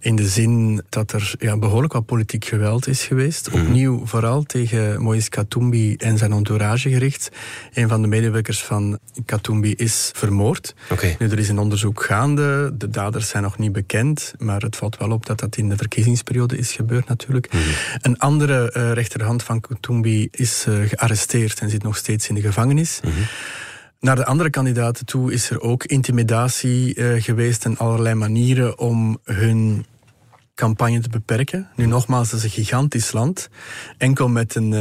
In 0.00 0.16
de 0.16 0.28
zin 0.28 0.82
dat 0.88 1.12
er 1.12 1.34
ja, 1.38 1.58
behoorlijk 1.58 1.92
wat 1.92 2.06
politiek 2.06 2.44
geweld 2.44 2.86
is 2.86 3.04
geweest. 3.04 3.52
Mhm. 3.52 3.60
Opnieuw 3.60 4.06
vooral 4.06 4.42
tegen 4.42 5.02
Moïse 5.02 5.28
Katumbi 5.28 5.96
en 5.96 6.18
zijn 6.18 6.32
entourage 6.32 6.90
gericht. 6.90 7.28
Een 7.74 7.88
van 7.88 8.02
de 8.02 8.08
medewerkers 8.08 8.62
van 8.62 8.98
Katumbi 9.24 9.74
is 9.74 10.10
vermoord. 10.14 10.74
Okay. 10.90 11.16
Nu, 11.18 11.28
er 11.28 11.38
is 11.38 11.48
een 11.48 11.58
onderzoek 11.58 12.04
gaande. 12.04 12.72
De 12.76 12.88
daders 12.88 13.28
zijn 13.28 13.42
nog 13.42 13.58
niet 13.58 13.72
bekend. 13.72 14.32
Maar 14.38 14.62
het 14.62 14.76
valt 14.76 14.96
wel 14.96 15.10
op 15.10 15.26
dat 15.26 15.38
dat 15.40 15.56
in 15.56 15.68
de 15.68 15.76
verkiezingsperiode 15.76 16.58
is 16.58 16.72
gebeurd, 16.72 17.08
natuurlijk. 17.08 17.52
Mm 17.52 17.60
Een 18.00 18.18
andere 18.20 18.74
uh, 18.76 18.92
rechterhand 18.92 19.42
van 19.42 19.60
Katumbi 19.60 20.28
is 20.30 20.64
uh, 20.68 20.88
gearresteerd 20.88 21.60
en 21.60 21.70
zit 21.70 21.82
nog 21.82 21.96
steeds 21.96 22.28
in 22.28 22.34
de 22.34 22.40
gevangenis. 22.40 23.00
Mm 23.04 23.12
Naar 24.00 24.16
de 24.16 24.24
andere 24.24 24.50
kandidaten 24.50 25.06
toe 25.06 25.32
is 25.32 25.50
er 25.50 25.60
ook 25.60 25.84
intimidatie 25.84 26.96
uh, 26.96 27.22
geweest 27.22 27.64
en 27.64 27.78
allerlei 27.78 28.14
manieren 28.14 28.78
om 28.78 29.18
hun 29.24 29.86
campagne 30.54 31.00
te 31.00 31.08
beperken. 31.08 31.68
Nu 31.76 31.86
nogmaals, 31.86 32.30
dat 32.30 32.38
is 32.38 32.44
een 32.44 32.50
gigantisch 32.50 33.12
land. 33.12 33.48
Enkel 33.98 34.28
met 34.28 34.54
een 34.54 34.72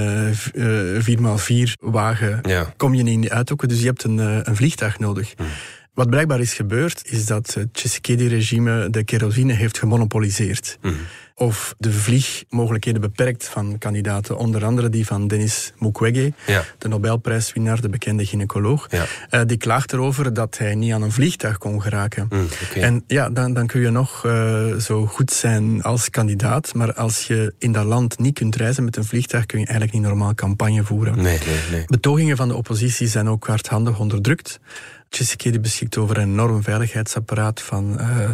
uh, 0.53 1.67
4x4 1.67 1.71
wagen 1.79 2.41
kom 2.77 2.93
je 2.93 3.03
niet 3.03 3.13
in 3.13 3.21
die 3.21 3.33
uithoeken, 3.33 3.67
dus 3.67 3.79
je 3.79 3.85
hebt 3.85 4.03
een, 4.03 4.17
een 4.17 4.55
vliegtuig 4.55 4.99
nodig. 4.99 5.33
Hmm. 5.37 5.47
Wat 5.93 6.09
blijkbaar 6.09 6.39
is 6.39 6.53
gebeurd, 6.53 7.01
is 7.11 7.25
dat 7.25 7.53
het 7.53 7.73
Tshisekedi-regime 7.73 8.89
de 8.89 9.03
kerosine 9.03 9.53
heeft 9.53 9.77
gemonopoliseerd. 9.77 10.77
Hmm 10.81 10.97
of 11.39 11.75
de 11.77 11.91
vliegmogelijkheden 11.91 13.01
beperkt 13.01 13.45
van 13.45 13.77
kandidaten, 13.77 14.37
onder 14.37 14.65
andere 14.65 14.89
die 14.89 15.05
van 15.05 15.27
Denis 15.27 15.73
Mukwege, 15.77 16.33
de 16.77 16.87
Nobelprijswinnaar, 16.87 17.81
de 17.81 17.89
bekende 17.89 18.25
gynaecoloog. 18.25 18.87
Ja. 18.89 19.05
Uh, 19.31 19.41
die 19.45 19.57
klaagt 19.57 19.93
erover 19.93 20.33
dat 20.33 20.57
hij 20.57 20.75
niet 20.75 20.93
aan 20.93 21.01
een 21.01 21.11
vliegtuig 21.11 21.57
kon 21.57 21.81
geraken. 21.81 22.27
Mm, 22.29 22.47
en 22.75 23.03
ja, 23.07 23.29
dan, 23.29 23.53
dan 23.53 23.67
kun 23.67 23.81
je 23.81 23.89
nog 23.89 24.23
uh, 24.25 24.75
zo 24.75 25.05
goed 25.05 25.31
zijn 25.31 25.83
als 25.83 26.09
kandidaat, 26.09 26.73
maar 26.73 26.93
als 26.93 27.27
je 27.27 27.53
in 27.57 27.71
dat 27.71 27.85
land 27.85 28.19
niet 28.19 28.33
kunt 28.33 28.55
reizen 28.55 28.83
met 28.83 28.97
een 28.97 29.05
vliegtuig, 29.05 29.45
kun 29.45 29.59
je 29.59 29.65
eigenlijk 29.65 29.97
niet 29.97 30.07
normaal 30.07 30.33
campagne 30.35 30.83
voeren. 30.83 31.15
Nee, 31.15 31.39
nee, 31.45 31.59
nee. 31.71 31.83
Betogingen 31.85 32.37
van 32.37 32.47
de 32.47 32.55
oppositie 32.55 33.07
zijn 33.07 33.29
ook 33.29 33.47
hardhandig 33.47 33.99
onderdrukt. 33.99 34.59
Tshisekedi 35.09 35.59
beschikt 35.59 35.97
over 35.97 36.17
een 36.17 36.29
enorm 36.29 36.63
veiligheidsapparaat 36.63 37.61
van 37.61 37.97
uh, 37.99 38.29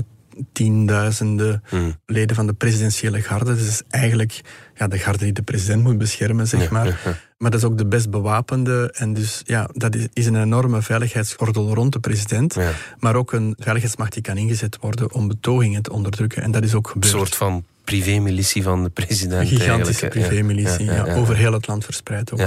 tienduizenden 0.52 1.64
hmm. 1.66 1.96
leden 2.06 2.36
van 2.36 2.48
de 2.48 2.54
presidentiële 2.54 3.22
garde. 3.22 3.56
Dus 3.56 3.68
is 3.68 3.82
eigenlijk 3.90 4.42
ja, 4.76 4.88
de 4.88 4.98
garde 4.98 5.24
die 5.24 5.34
de 5.34 5.42
president 5.42 5.84
moet 5.84 5.98
beschermen, 5.98 6.48
zeg 6.48 6.70
maar. 6.70 7.20
Maar 7.38 7.52
dat 7.52 7.60
is 7.60 7.66
ook 7.66 7.78
de 7.78 7.86
best 7.86 8.10
bewapende. 8.10 8.94
En 8.98 9.14
dus 9.14 9.42
ja, 9.46 9.70
dat 9.74 9.96
is, 10.14 10.26
een 10.26 10.42
enorme 10.42 10.82
veiligheidsgordel 10.82 11.74
rond 11.74 11.94
de 11.94 12.00
president. 12.00 12.58
Maar 13.00 13.16
ook 13.16 13.34
een 13.34 13.56
veiligheidsmacht 13.60 14.14
die 14.14 14.22
kan 14.22 14.38
ingezet 14.38 14.78
worden 14.82 15.14
om 15.14 15.28
betogingen 15.28 15.82
te 15.82 15.92
onderdrukken. 15.92 16.44
En 16.44 16.52
dat 16.52 16.64
is 16.64 16.74
ook 16.74 16.88
gebeurd. 16.88 17.14
Een 17.14 17.20
soort 17.20 17.36
van 17.36 17.64
privémilitie 17.84 18.64
van 18.64 18.84
de 18.84 18.90
president. 18.90 19.52
Een 19.52 19.58
gigantische 19.58 20.08
privémilitie, 20.08 20.86
ja, 20.86 21.16
over 21.16 21.36
heel 21.36 21.54
het 21.54 21.68
land 21.68 21.86
verspreid 21.86 22.32
ook. 22.32 22.42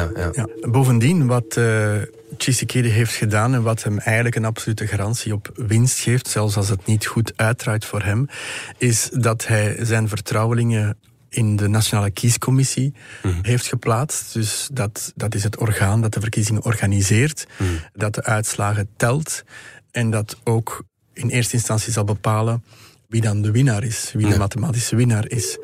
Bovendien, 0.71 1.27
wat 1.27 1.57
uh, 1.59 1.93
Tshisekedi 2.37 2.89
heeft 2.89 3.15
gedaan 3.15 3.55
en 3.55 3.63
wat 3.63 3.83
hem 3.83 3.99
eigenlijk 3.99 4.37
een 4.37 4.45
absolute 4.45 4.87
garantie 4.87 5.33
op 5.33 5.51
winst 5.55 5.99
geeft, 5.99 6.29
zelfs 6.29 6.57
als 6.57 6.69
het 6.69 6.87
niet 6.87 7.07
goed 7.07 7.33
uitdraait 7.37 7.85
voor 7.85 8.03
hem, 8.03 8.29
is 8.77 9.09
dat 9.13 9.47
hij 9.47 9.77
zijn 9.81 10.09
vertrouwelingen 10.09 10.97
in 11.29 11.57
de 11.57 11.69
Nationale 11.69 12.11
Kiescommissie 12.11 12.95
mhm. 13.23 13.39
heeft 13.43 13.67
geplaatst. 13.67 14.33
Dus 14.33 14.69
dat, 14.73 15.13
dat 15.15 15.35
is 15.35 15.43
het 15.43 15.57
orgaan 15.57 16.01
dat 16.01 16.15
de 16.15 16.21
verkiezingen 16.21 16.65
organiseert, 16.65 17.47
mhm. 17.59 17.71
dat 17.93 18.15
de 18.15 18.25
uitslagen 18.25 18.89
telt 18.97 19.45
en 19.91 20.11
dat 20.11 20.37
ook 20.45 20.83
in 21.13 21.29
eerste 21.29 21.55
instantie 21.55 21.93
zal 21.93 22.05
bepalen 22.05 22.65
wie 23.09 23.21
dan 23.21 23.43
de 23.43 23.51
winnaar 23.51 23.85
is, 23.85 24.13
wie 24.13 24.29
de 24.29 24.39
mathematische 24.39 24.97
winnaar 24.97 25.29
is. 25.29 25.59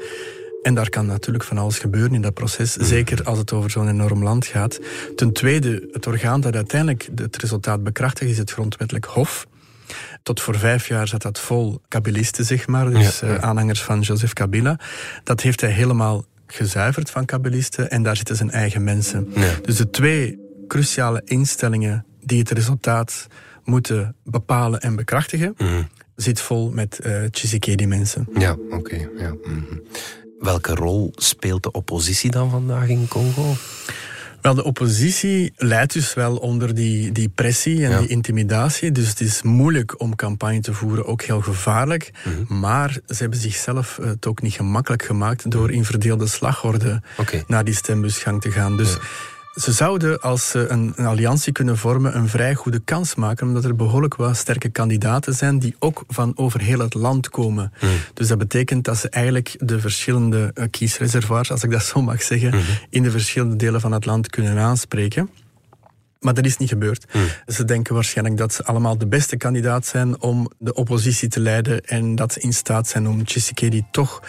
En 0.65 0.75
daar 0.75 0.89
kan 0.89 1.07
natuurlijk 1.07 1.45
van 1.45 1.59
alles 1.59 1.79
gebeuren 1.79 2.15
in 2.15 2.23
dat 2.23 2.35
proces, 2.35 2.73
zeker 2.73 3.25
als 3.25 3.39
het 3.39 3.53
over 3.53 3.71
zo'n 3.71 3.89
enorm 3.89 4.23
land 4.23 4.47
gaat. 4.47 4.81
Ten 5.17 5.33
tweede, 5.33 5.89
het 5.93 6.07
orgaan 6.07 6.41
dat 6.41 6.55
uiteindelijk 6.55 7.09
het 7.15 7.37
resultaat 7.37 7.83
bekrachtigt 7.83 8.31
is 8.31 8.39
het 8.39 8.51
grondwettelijk 8.51 9.05
hof. 9.05 9.47
Tot 10.23 10.41
voor 10.41 10.59
vijf 10.59 10.89
jaar 10.89 11.09
zat 11.09 11.23
dat 11.23 11.41
vol 11.41 11.81
Kabilisten, 11.89 12.45
zeg 12.45 12.67
maar, 12.67 12.91
dus 12.91 13.23
eh, 13.23 13.37
aanhangers 13.37 13.83
van 13.83 14.01
Joseph 14.01 14.33
Kabila. 14.33 14.79
Dat 15.25 15.41
heeft 15.41 15.61
hij 15.61 15.71
helemaal 15.71 16.25
gezuiverd 16.47 17.11
van 17.11 17.25
Kabilisten 17.25 17.91
en 17.91 18.03
daar 18.03 18.17
zitten 18.17 18.37
zijn 18.37 18.51
eigen 18.51 18.85
mensen. 18.85 19.33
Dus 19.63 19.77
de 19.77 19.91
twee 19.91 20.39
cruciale 20.69 21.23
instellingen 21.25 22.07
die 22.21 22.39
het 22.39 22.51
resultaat 22.51 23.27
moeten 23.65 24.17
bepalen 24.25 24.81
en 24.81 24.97
bekrachtigen, 24.97 25.55
mhm. 25.59 25.83
zit 26.17 26.41
vol 26.41 26.71
met 26.71 27.01
uh, 27.07 27.25
Tshisekedi-mensen. 27.25 28.29
Ja, 28.39 28.57
oké. 28.71 29.09
ja. 29.17 29.35
Mhm. 29.43 29.79
Welke 30.45 30.75
rol 30.75 31.13
speelt 31.17 31.63
de 31.63 31.73
oppositie 31.73 32.31
dan 32.31 32.51
vandaag 32.51 32.89
in 32.89 33.09
Congo? 33.09 33.55
Wel, 34.41 34.55
de 34.55 34.65
oppositie 34.65 35.53
leidt 35.57 35.93
dus 35.93 36.15
wel 36.15 36.37
onder 36.37 36.75
die, 36.75 37.13
die 37.13 37.29
pressie 37.29 37.87
en 37.87 37.99
die 37.99 38.09
intimidatie. 38.09 38.93
Dus 38.93 39.09
het 39.09 39.21
is 39.21 39.43
moeilijk 39.43 40.01
om 40.01 40.17
campagne 40.17 40.61
te 40.61 40.73
voeren, 40.73 41.07
ook 41.07 41.23
heel 41.23 41.41
gevaarlijk. 41.41 42.11
Mhm. 42.25 42.59
Maar 42.59 42.91
ze 42.91 43.17
hebben 43.17 43.39
zichzelf 43.39 43.99
het 44.03 44.27
ook 44.27 44.43
niet 44.43 44.53
gemakkelijk 44.53 45.03
gemaakt 45.03 45.51
door 45.51 45.71
in 45.71 45.85
verdeelde 45.85 46.27
slagorde 46.27 47.03
naar 47.47 47.65
die 47.65 47.75
stembusgang 47.75 48.41
te 48.41 48.51
gaan. 48.51 48.77
Dus 48.77 48.97
ze 49.55 49.73
zouden, 49.73 50.21
als 50.21 50.51
ze 50.51 50.69
een, 50.69 50.93
een, 50.97 51.07
alliantie 51.07 51.53
kunnen 51.53 51.77
vormen, 51.77 52.17
een 52.17 52.29
vrij 52.29 52.55
goede 52.55 52.79
kans 52.79 53.15
maken, 53.15 53.47
omdat 53.47 53.65
er 53.65 53.77
behoorlijk 53.77 54.15
wat 54.15 54.37
sterke 54.37 54.69
kandidaten 54.69 55.35
zijn 55.35 55.59
die 55.59 55.77
ook 55.79 56.05
van 56.09 56.33
over 56.35 56.61
heel 56.61 56.79
het 56.79 56.95
land 56.95 57.29
komen. 57.29 57.73
Hmm. 57.79 57.91
Dus 58.15 58.29
dat 58.29 58.39
betekent 58.39 58.85
dat 58.85 58.97
ze 58.97 59.09
eigenlijk 59.09 59.57
de 59.59 59.81
verschillende 59.81 60.51
uh, 60.55 60.65
kiesreservoirs, 60.71 61.51
als 61.51 61.63
ik 61.63 61.71
dat 61.71 61.85
zo 61.85 62.03
mag 62.03 62.23
zeggen, 62.23 62.51
hmm. 62.51 62.63
in 62.91 63.03
de 63.03 63.11
verschillende 63.11 63.57
delen 63.57 63.81
van 63.81 63.93
het 63.93 64.07
land 64.07 64.31
kunnen 64.31 64.59
aanspreken. 64.59 65.31
Maar 66.21 66.35
dat 66.35 66.45
is 66.45 66.57
niet 66.57 66.69
gebeurd. 66.69 67.05
Hmm. 67.11 67.27
Ze 67.47 67.65
denken 67.65 67.95
waarschijnlijk 67.95 68.37
dat 68.37 68.53
ze 68.53 68.65
allemaal 68.65 68.99
de 68.99 69.07
beste 69.07 69.37
kandidaat 69.37 69.87
zijn 69.87 70.21
om 70.21 70.51
de 70.59 70.75
oppositie 70.75 71.29
te 71.29 71.41
leiden 71.41 71.85
en 71.85 72.15
dat 72.15 72.33
ze 72.33 72.41
in 72.41 72.53
staat 72.53 72.89
zijn 72.89 73.09
om 73.09 73.25
Tshisekedi 73.25 73.85
toch 73.91 74.23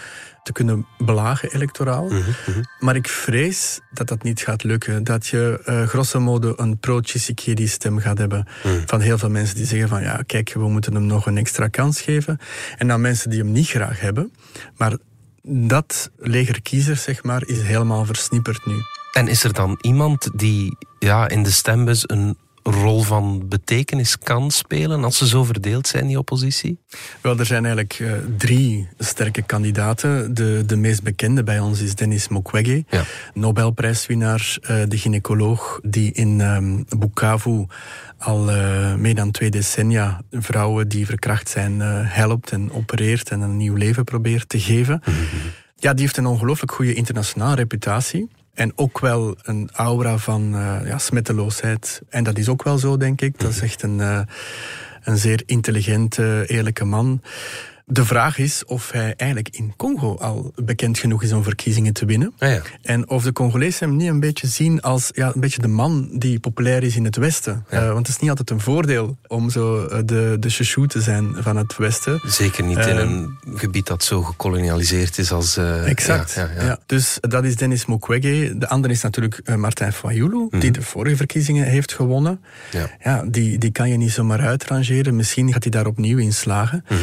te 0.46 0.52
kunnen 0.52 0.86
belagen 0.98 1.52
electoraal. 1.52 2.04
Mhm, 2.04 2.16
mhm. 2.16 2.62
Maar 2.78 2.96
ik 2.96 3.08
vrees 3.08 3.80
dat 3.90 4.08
dat 4.08 4.22
niet 4.22 4.40
gaat 4.40 4.62
lukken. 4.62 5.04
Dat 5.04 5.26
je 5.26 5.62
uh, 5.66 5.82
grosso 5.82 6.20
modo 6.20 6.52
een 6.56 6.78
pro-Tshisekedi 6.78 7.66
stem 7.66 7.98
gaat 7.98 8.18
hebben 8.18 8.46
mhm. 8.64 8.74
van 8.86 9.00
heel 9.00 9.18
veel 9.18 9.30
mensen 9.30 9.56
die 9.56 9.66
zeggen 9.66 9.88
van 9.88 10.02
ja, 10.02 10.22
kijk, 10.26 10.52
we 10.52 10.68
moeten 10.68 10.94
hem 10.94 11.06
nog 11.06 11.26
een 11.26 11.36
extra 11.36 11.68
kans 11.68 12.00
geven. 12.00 12.38
En 12.76 12.88
dan 12.88 13.00
mensen 13.00 13.30
die 13.30 13.38
hem 13.38 13.52
niet 13.52 13.68
graag 13.68 14.00
hebben. 14.00 14.32
Maar 14.76 14.96
dat 15.42 16.10
leger 16.16 16.62
kiezers, 16.62 17.02
zeg 17.02 17.22
maar, 17.22 17.42
is 17.46 17.62
helemaal 17.62 18.04
versnipperd 18.04 18.66
nu. 18.66 18.74
En 19.12 19.28
is 19.28 19.44
er 19.44 19.52
dan 19.52 19.78
iemand 19.80 20.28
die 20.34 20.76
ja, 20.98 21.28
in 21.28 21.42
de 21.42 21.50
stembus 21.50 22.04
een 22.06 22.36
rol 22.66 23.02
van 23.02 23.48
betekenis 23.48 24.18
kan 24.18 24.50
spelen 24.50 25.04
als 25.04 25.18
ze 25.18 25.26
zo 25.26 25.44
verdeeld 25.44 25.86
zijn, 25.86 26.06
die 26.06 26.18
oppositie? 26.18 26.78
Wel, 27.20 27.38
er 27.38 27.46
zijn 27.46 27.64
eigenlijk 27.64 27.98
uh, 27.98 28.12
drie 28.36 28.88
sterke 28.98 29.42
kandidaten. 29.42 30.34
De, 30.34 30.62
de 30.66 30.76
meest 30.76 31.02
bekende 31.02 31.42
bij 31.42 31.60
ons 31.60 31.80
is 31.80 31.94
Denis 31.94 32.28
Mukwege, 32.28 32.84
ja. 32.88 33.04
Nobelprijswinnaar, 33.34 34.58
uh, 34.60 34.68
de 34.88 34.98
gynaecoloog 34.98 35.80
die 35.82 36.12
in 36.12 36.40
um, 36.40 36.84
Bukavu 36.98 37.66
al 38.18 38.50
uh, 38.50 38.94
meer 38.94 39.14
dan 39.14 39.30
twee 39.30 39.50
decennia 39.50 40.20
vrouwen 40.30 40.88
die 40.88 41.06
verkracht 41.06 41.48
zijn 41.48 41.80
helpt 41.80 42.50
en 42.50 42.72
opereert 42.72 43.30
en 43.30 43.40
een 43.40 43.56
nieuw 43.56 43.74
leven 43.74 44.04
probeert 44.04 44.48
te 44.48 44.60
geven. 44.60 45.00
Mhm. 45.04 45.16
Ja, 45.78 45.92
die 45.92 46.02
heeft 46.04 46.16
een 46.16 46.26
ongelooflijk 46.26 46.72
goede 46.72 46.94
internationale 46.94 47.54
reputatie. 47.54 48.28
En 48.56 48.72
ook 48.74 49.00
wel 49.00 49.36
een 49.42 49.68
aura 49.72 50.18
van 50.18 50.54
uh, 50.54 50.76
ja, 50.84 50.98
smetteloosheid. 50.98 52.02
En 52.08 52.24
dat 52.24 52.38
is 52.38 52.48
ook 52.48 52.62
wel 52.62 52.78
zo, 52.78 52.96
denk 52.96 53.20
ik. 53.20 53.38
Dat 53.38 53.50
is 53.50 53.60
echt 53.60 53.82
een, 53.82 53.98
uh, 53.98 54.20
een 55.02 55.16
zeer 55.16 55.42
intelligente, 55.46 56.44
eerlijke 56.46 56.84
man. 56.84 57.22
De 57.88 58.04
vraag 58.04 58.38
is 58.38 58.64
of 58.64 58.90
hij 58.90 59.14
eigenlijk 59.16 59.56
in 59.56 59.74
Congo 59.76 60.16
al 60.16 60.52
bekend 60.54 60.98
genoeg 60.98 61.22
is 61.22 61.32
om 61.32 61.42
verkiezingen 61.42 61.92
te 61.92 62.04
winnen. 62.04 62.32
Ah, 62.38 62.48
ja. 62.48 62.60
En 62.82 63.08
of 63.08 63.22
de 63.22 63.32
Congolezen 63.32 63.88
hem 63.88 63.96
niet 63.96 64.08
een 64.08 64.20
beetje 64.20 64.46
zien 64.46 64.80
als 64.80 65.08
ja, 65.12 65.30
een 65.34 65.40
beetje 65.40 65.60
de 65.60 65.68
man 65.68 66.08
die 66.12 66.40
populair 66.40 66.82
is 66.82 66.96
in 66.96 67.04
het 67.04 67.16
Westen. 67.16 67.64
Ja. 67.70 67.82
Uh, 67.82 67.92
want 67.92 68.06
het 68.06 68.16
is 68.16 68.18
niet 68.18 68.30
altijd 68.30 68.50
een 68.50 68.60
voordeel 68.60 69.18
om 69.26 69.50
zo 69.50 69.86
eh, 69.86 69.98
de, 70.04 70.36
de 70.40 70.50
chouchou 70.50 70.86
te 70.86 71.00
zijn 71.00 71.34
van 71.38 71.56
het 71.56 71.76
Westen. 71.76 72.20
Zeker 72.24 72.64
niet 72.64 72.86
in 72.86 72.96
een 72.96 73.36
ehm, 73.44 73.56
gebied 73.56 73.86
dat 73.86 74.04
zo 74.04 74.22
gekolonialiseerd 74.22 75.18
is 75.18 75.32
als... 75.32 75.58
Uh, 75.58 75.88
exact. 75.88 76.34
Ja, 76.34 76.50
ja, 76.58 76.78
Dus 76.86 77.18
dat 77.20 77.44
is 77.44 77.56
Denis 77.56 77.86
Mukwege. 77.86 78.54
De 78.58 78.68
andere 78.68 78.94
is 78.94 79.02
natuurlijk 79.02 79.56
Martin 79.56 79.92
Fayulu, 79.92 80.46
die 80.50 80.58
mhm. 80.58 80.72
de 80.72 80.82
vorige 80.82 81.16
verkiezingen 81.16 81.66
heeft 81.66 81.92
gewonnen. 81.92 82.40
Ja. 83.00 83.24
die, 83.26 83.58
die 83.58 83.70
kan 83.72 83.88
je 83.88 83.96
niet 83.96 84.12
zomaar 84.12 84.40
uitrangeren. 84.40 85.16
Misschien 85.16 85.52
gaat 85.52 85.62
hij 85.62 85.72
daar 85.72 85.86
opnieuw 85.86 86.18
in 86.18 86.32
slagen. 86.32 86.84
Mm 86.88 86.98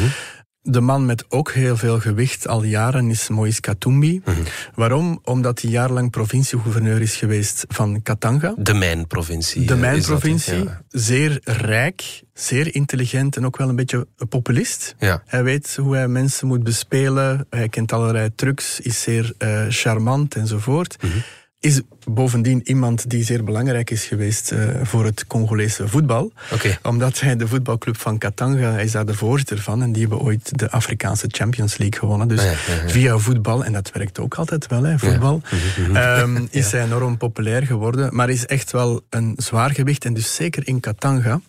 de 0.66 0.80
man 0.80 1.06
met 1.06 1.24
ook 1.28 1.52
heel 1.52 1.76
veel 1.76 2.00
gewicht 2.00 2.48
al 2.48 2.62
jaren 2.62 3.10
is 3.10 3.28
Moïse 3.28 3.60
Katumbi. 3.60 4.20
Mhm. 4.24 4.36
Waarom? 4.74 5.20
Omdat 5.24 5.60
hij 5.60 5.70
jarenlang 5.70 6.10
provinciegouverneur 6.10 7.00
is 7.00 7.16
geweest 7.16 7.64
van 7.68 8.02
Katanga. 8.02 8.54
De 8.58 8.74
mijnprovincie. 8.74 9.66
De 9.66 9.76
mijnprovincie. 9.76 10.68
Zeer 10.88 11.40
rijk, 11.42 12.22
zeer 12.32 12.74
intelligent 12.74 13.36
en 13.36 13.46
ook 13.46 13.56
wel 13.56 13.68
een 13.68 13.76
beetje 13.76 14.06
een 14.16 14.28
populist. 14.28 14.94
Ja. 14.98 15.22
Hij 15.26 15.42
weet 15.42 15.76
hoe 15.76 15.94
hij 15.94 16.08
mensen 16.08 16.46
moet 16.46 16.62
bespelen. 16.62 17.46
Hij 17.50 17.68
kent 17.68 17.92
allerlei 17.92 18.34
trucs, 18.34 18.80
is 18.80 19.02
zeer 19.02 19.32
uh, 19.38 19.64
charmant 19.68 20.34
enzovoort. 20.34 21.02
Mm 21.02 21.10
Is 21.58 21.80
bovendien 22.06 22.60
iemand 22.64 23.10
die 23.10 23.24
zeer 23.24 23.44
belangrijk 23.44 23.90
is 23.90 24.04
geweest 24.04 24.52
uh, 24.52 24.68
voor 24.82 25.04
het 25.04 25.26
Congolese 25.26 25.88
voetbal. 25.88 26.32
Okay. 26.52 26.78
Omdat 26.82 27.20
hij 27.20 27.36
de 27.36 27.48
voetbalclub 27.48 27.96
van 27.98 28.18
Katanga, 28.18 28.70
hij 28.72 28.84
is 28.84 28.92
daar 28.92 29.06
de 29.06 29.14
voorzitter 29.14 29.58
van. 29.58 29.82
En 29.82 29.92
die 29.92 30.00
hebben 30.00 30.20
ooit 30.20 30.58
de 30.58 30.70
Afrikaanse 30.70 31.26
Champions 31.28 31.76
League 31.76 31.98
gewonnen. 31.98 32.28
Dus 32.28 32.38
Ah, 32.38 32.44
ja, 32.44 32.50
ja, 32.74 32.82
ja. 32.82 32.88
via 32.88 33.18
voetbal, 33.18 33.64
en 33.64 33.72
dat 33.72 33.90
werkt 33.92 34.18
ook 34.18 34.34
altijd 34.34 34.66
wel, 34.66 34.82
hè, 34.82 34.98
voetbal, 34.98 35.42
Mhm, 35.78 35.96
ehm, 35.96 36.46
is 36.50 36.72
hij 36.72 36.82
enorm 36.84 37.16
populair 37.16 37.62
geworden. 37.62 38.14
Maar 38.14 38.30
is 38.30 38.46
echt 38.46 38.72
wel 38.72 39.02
een 39.10 39.32
zwaar 39.36 39.70
gewicht. 39.70 40.04
En 40.04 40.14
dus 40.14 40.34
zeker 40.34 40.66
in 40.68 40.80
Katanga. 40.80 41.40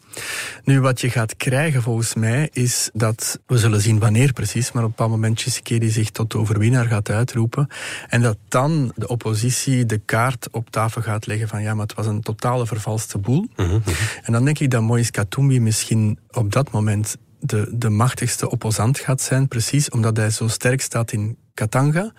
Nu, 0.64 0.82
wat 0.82 1.02
je 1.02 1.10
gaat 1.10 1.36
krijgen 1.38 1.82
volgens 1.82 2.14
mij, 2.14 2.50
is 2.54 2.90
dat, 2.94 3.40
we 3.48 3.58
zullen 3.58 3.82
zien 3.82 4.00
wanneer 4.00 4.34
precies, 4.34 4.72
maar 4.72 4.84
op 4.84 4.90
een 4.90 4.96
bepaald 4.96 5.12
moment 5.12 5.38
Tshisekedi 5.38 5.90
zich 5.90 6.10
tot 6.12 6.32
de 6.32 6.38
overwinnaar 6.38 6.86
gaat 6.86 7.10
uitroepen. 7.10 7.68
En 8.10 8.22
dat 8.22 8.38
dan 8.48 8.92
de 8.96 9.08
oppositie 9.08 9.86
de 9.86 9.98
kaart 10.06 10.45
op 10.52 10.70
tafel 10.70 11.02
gaat 11.02 11.26
leggen 11.28 11.48
van 11.48 11.62
ja, 11.62 11.74
maar 11.74 11.86
het 11.86 11.96
was 11.96 12.06
een 12.06 12.22
totale 12.22 12.66
vervalste 12.68 13.18
boel. 13.18 13.48
Mhm, 13.56 13.80
En 14.24 14.34
dan 14.34 14.46
denk 14.46 14.60
ik 14.60 14.70
dat 14.72 14.82
Moïse 14.82 15.12
Katumbi 15.12 15.60
misschien 15.60 16.20
op 16.32 16.52
dat 16.52 16.72
moment 16.72 17.18
de, 17.40 17.70
de 17.74 17.90
machtigste 17.90 18.50
opposant 18.50 19.00
gaat 19.00 19.22
zijn, 19.22 19.48
precies 19.48 19.90
omdat 19.90 20.18
hij 20.18 20.30
zo 20.30 20.48
sterk 20.48 20.82
staat 20.82 21.12
in 21.12 21.38
Katanga 21.54 22.14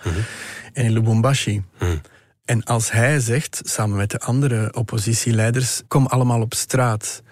en 0.72 0.84
in 0.84 0.92
Lubumbashi. 0.92 1.62
En 2.44 2.64
als 2.64 2.90
hij 2.90 3.20
zegt, 3.20 3.60
samen 3.64 3.96
met 3.96 4.10
de 4.10 4.20
andere 4.20 4.74
oppositieleiders, 4.74 5.82
kom 5.88 6.06
allemaal 6.06 6.40
op 6.40 6.54
straat 6.54 7.22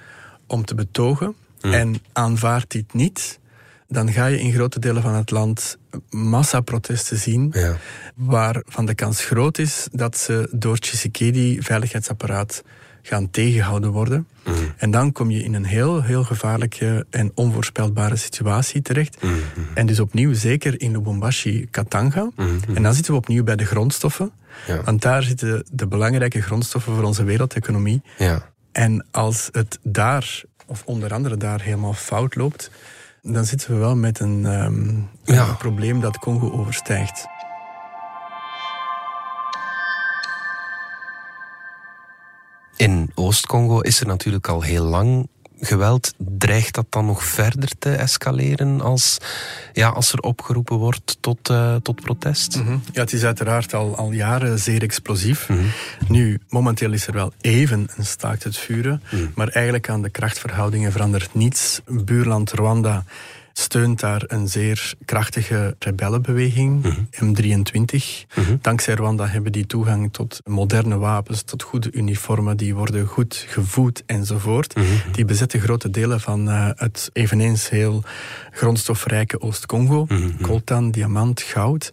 om 0.47 0.65
te 0.65 0.75
betogen 0.75 1.35
en 1.61 1.97
aanvaard 2.13 2.71
dit 2.71 2.93
niet, 2.95 3.39
dan 3.89 4.13
ga 4.13 4.27
je 4.27 4.41
in 4.41 4.53
grote 4.53 4.79
delen 4.79 5.03
van 5.03 5.15
het 5.15 5.31
land 5.31 5.79
massaprotesten 6.11 7.17
zien, 7.19 7.51
Ja. 7.55 7.77
waarvan 8.15 8.87
de 8.87 8.95
kans 8.95 9.25
groot 9.25 9.59
is 9.59 9.89
dat 9.93 10.19
ze 10.19 10.49
door 10.51 10.79
Tshisekedi 10.79 11.63
veiligheidsapparaat 11.63 12.63
gaan 13.03 13.31
tegengehouden 13.31 13.91
worden. 13.91 14.29
En 14.77 14.91
dan 14.91 15.13
kom 15.13 15.31
je 15.31 15.43
in 15.43 15.55
een 15.55 15.65
heel, 15.65 16.03
heel 16.03 16.25
gevaarlijke 16.25 17.07
en 17.11 17.31
onvoorspelbare 17.35 18.17
situatie 18.17 18.83
terecht. 18.83 19.17
En 19.75 19.87
dus 19.87 20.01
opnieuw, 20.01 20.33
zeker 20.35 20.81
in 20.81 20.93
Lubumbashi, 20.93 21.67
Katanga. 21.71 22.31
En 22.75 22.83
dan 22.83 22.95
zitten 22.95 23.13
we 23.13 23.19
opnieuw 23.19 23.45
bij 23.45 23.57
de 23.57 23.65
grondstoffen. 23.67 24.33
Ja. 24.67 24.83
Want 24.83 25.03
daar 25.03 25.23
zitten 25.23 25.67
de 25.73 25.87
belangrijke 25.87 26.43
grondstoffen 26.43 26.95
voor 26.95 27.05
onze 27.05 27.25
wereldeconomie. 27.25 28.03
Ja. 28.19 28.53
En 28.73 29.07
als 29.11 29.49
het 29.53 29.79
daar, 29.83 30.43
of 30.67 30.83
onder 30.85 31.13
andere 31.13 31.37
daar, 31.37 31.61
helemaal 31.63 31.95
fout 31.95 32.35
loopt, 32.35 32.71
dan 33.33 33.45
zitten 33.45 33.71
we 33.73 33.77
wel 33.79 33.97
met 33.97 34.21
een, 34.21 34.47
ehm, 34.47 34.97
Ja. 35.37 35.49
een 35.49 35.57
probleem 35.57 36.01
dat 36.01 36.19
Congo 36.19 36.51
overstijgt. 36.53 37.27
In 42.77 43.11
Oost-Congo 43.15 43.81
is 43.81 44.01
er 44.01 44.07
natuurlijk 44.07 44.49
al 44.49 44.63
heel 44.63 44.85
lang 44.85 45.29
geweld. 45.61 46.13
Dreigt 46.19 46.75
dat 46.75 46.87
dan 46.89 47.07
nog 47.07 47.25
verder 47.25 47.69
te 47.79 47.91
escaleren 47.91 48.81
als, 48.81 49.19
ja, 49.73 49.89
als 49.89 50.13
er 50.13 50.21
opgeroepen 50.21 50.77
wordt 50.77 51.17
tot, 51.21 51.49
eh, 51.49 51.75
tot 51.83 52.01
protest? 52.01 52.57
Mhm. 52.57 52.77
Ja, 52.93 53.01
het 53.01 53.13
is 53.13 53.25
uiteraard 53.25 53.75
al, 53.75 53.97
al 53.97 54.13
jaren 54.13 54.59
zeer 54.59 54.83
explosief. 54.83 55.49
Nu, 56.09 56.41
momenteel 56.49 56.93
is 56.93 57.07
er 57.07 57.13
wel 57.13 57.33
even 57.41 57.89
een 57.97 58.07
staakt 58.07 58.45
het 58.45 58.57
vuren, 58.57 59.03
maar 59.35 59.49
eigenlijk 59.49 59.89
aan 59.89 60.03
de 60.03 60.11
krachtverhoudingen 60.11 60.93
verandert 60.93 61.35
niets. 61.35 61.81
Buurland 61.87 62.53
Rwanda 62.53 63.05
steunt 63.59 64.01
daar 64.01 64.23
een 64.27 64.49
zeer 64.49 64.95
krachtige 65.05 65.77
rebellenbeweging, 65.79 66.85
M23. 67.25 67.97
Dankzij 68.61 68.95
Rwanda 68.95 69.27
hebben 69.27 69.53
die 69.53 69.67
toegang 69.67 70.13
tot 70.13 70.41
moderne 70.45 70.99
wapens, 70.99 71.43
tot 71.43 71.63
goede 71.63 71.93
uniformen, 71.93 72.57
die 72.57 72.75
worden 72.75 73.07
goed 73.07 73.45
gevoed 73.49 74.03
enzovoort. 74.07 74.75
Die 75.13 75.25
bezetten 75.25 75.61
grote 75.61 75.91
delen 75.91 76.21
van 76.21 76.49
eh, 76.49 76.69
het 76.75 77.11
eveneens 77.13 77.69
heel 77.69 78.03
grondstofrijke 78.51 79.41
Oost-Congo. 79.41 80.07
Coltan, 80.43 80.91
diamant, 80.91 81.43
goud. 81.43 81.93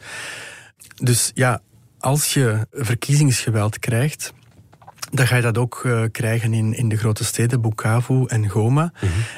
Dus 0.96 1.32
ja, 1.34 1.62
als 2.00 2.34
je 2.34 2.68
verkiezingsgeweld 2.72 3.80
krijgt, 3.80 4.34
dan 5.12 5.28
ga 5.28 5.36
je 5.36 5.42
dat 5.42 5.58
ook 5.58 5.82
eh, 5.86 6.04
krijgen 6.12 6.54
in, 6.54 6.74
in 6.74 6.90
de 6.90 6.98
grote 6.98 7.24
steden, 7.24 7.62
Bukavu 7.62 8.26
en 8.28 8.50
Goma. 8.50 8.92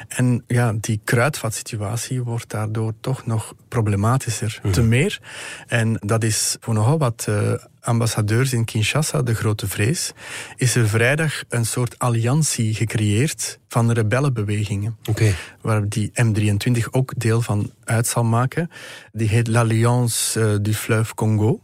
En 0.08 0.44
ja, 0.46 0.72
die 0.80 1.00
kruidvatsituatie 1.04 2.22
wordt 2.22 2.50
daardoor 2.50 2.92
toch 3.00 3.26
nog 3.26 3.54
problematischer. 3.68 4.60
Te 4.70 4.82
meer. 4.82 5.20
En 5.66 5.96
dat 6.00 6.24
is 6.24 6.56
voor 6.60 6.74
nogal 6.74 6.98
wat 6.98 7.24
eh, 7.28 7.52
ambassadeurs 7.84 8.52
in 8.52 8.64
Kinshasa 8.64 9.22
de 9.22 9.34
grote 9.34 9.68
vrees. 9.68 10.12
Is 10.56 10.74
er 10.74 10.88
vrijdag 10.88 11.42
een 11.48 11.66
soort 11.66 11.98
alliantie 11.98 12.74
gecreëerd 12.74 13.58
van 13.68 13.92
rebellenbewegingen. 13.92 14.96
Waar 15.60 15.88
die 15.88 16.10
M23 16.10 16.90
ook 16.90 17.12
deel 17.16 17.40
van 17.40 17.70
uit 17.84 18.06
zal 18.06 18.24
maken. 18.24 18.70
Die 19.12 19.28
heet 19.28 19.48
l'Alliance 19.48 20.40
eh, 20.40 20.54
du 20.60 20.74
Fleuve 20.74 21.14
Congo. 21.14 21.60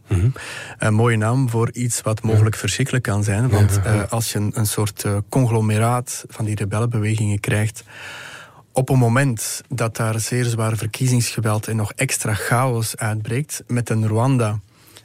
Een 0.77 0.93
mooie 0.93 1.17
naam 1.17 1.49
voor 1.49 1.71
iets 1.71 2.01
wat 2.01 2.21
mogelijk 2.21 2.55
verschrikkelijk 2.55 3.03
kan 3.03 3.23
zijn. 3.23 3.49
Want 3.49 3.81
eh, 3.83 4.01
als 4.09 4.31
je 4.31 4.39
een, 4.39 4.51
een 4.55 4.65
soort 4.65 5.03
eh, 5.03 5.17
conglomeraat 5.29 6.25
van 6.27 6.45
die 6.45 6.55
rebellenbewegingen 6.55 7.39
krijgt. 7.39 7.83
Op 8.73 8.89
een 8.89 8.97
moment 8.97 9.61
dat 9.69 9.95
daar 9.95 10.19
zeer 10.19 10.45
zwaar 10.45 10.77
verkiezingsgeweld 10.77 11.67
en 11.67 11.75
nog 11.75 11.93
extra 11.93 12.33
chaos 12.33 12.97
uitbreekt. 12.97 13.63
Met 13.67 13.89
een 13.89 14.07
Rwanda 14.07 14.59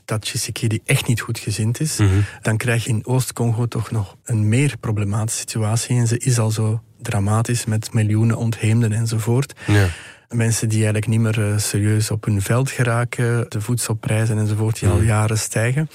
dat 0.06 0.20
Tshisekedi 0.20 0.80
echt 0.84 1.06
niet 1.06 1.20
goed 1.20 1.38
gezind 1.38 1.80
is. 1.80 1.98
Dan 2.42 2.56
krijg 2.56 2.84
je 2.84 2.90
in 2.90 3.06
Oost-Congo 3.06 3.66
toch 3.66 3.90
nog 3.90 4.16
een 4.24 4.48
meer 4.48 4.76
problematische 4.80 5.40
situatie. 5.40 5.96
En 5.96 6.06
ze 6.06 6.18
is 6.18 6.38
al 6.38 6.50
zo 6.50 6.80
dramatisch 7.02 7.64
met 7.64 7.92
miljoenen 7.92 8.36
ontheemden 8.36 8.92
enzovoort. 8.92 9.52
Ja. 9.66 9.86
Mensen 10.28 10.68
die 10.68 10.76
eigenlijk 10.76 11.06
niet 11.06 11.20
meer 11.20 11.52
eh, 11.52 11.58
serieus 11.58 12.10
op 12.10 12.24
hun 12.24 12.42
veld 12.42 12.70
geraken, 12.70 13.46
de 13.48 13.60
voedselprijzen 13.60 14.38
enzovoort, 14.38 14.80
die 14.80 14.88
al 14.88 15.00
jaren 15.00 15.38
stijgen. 15.38 15.88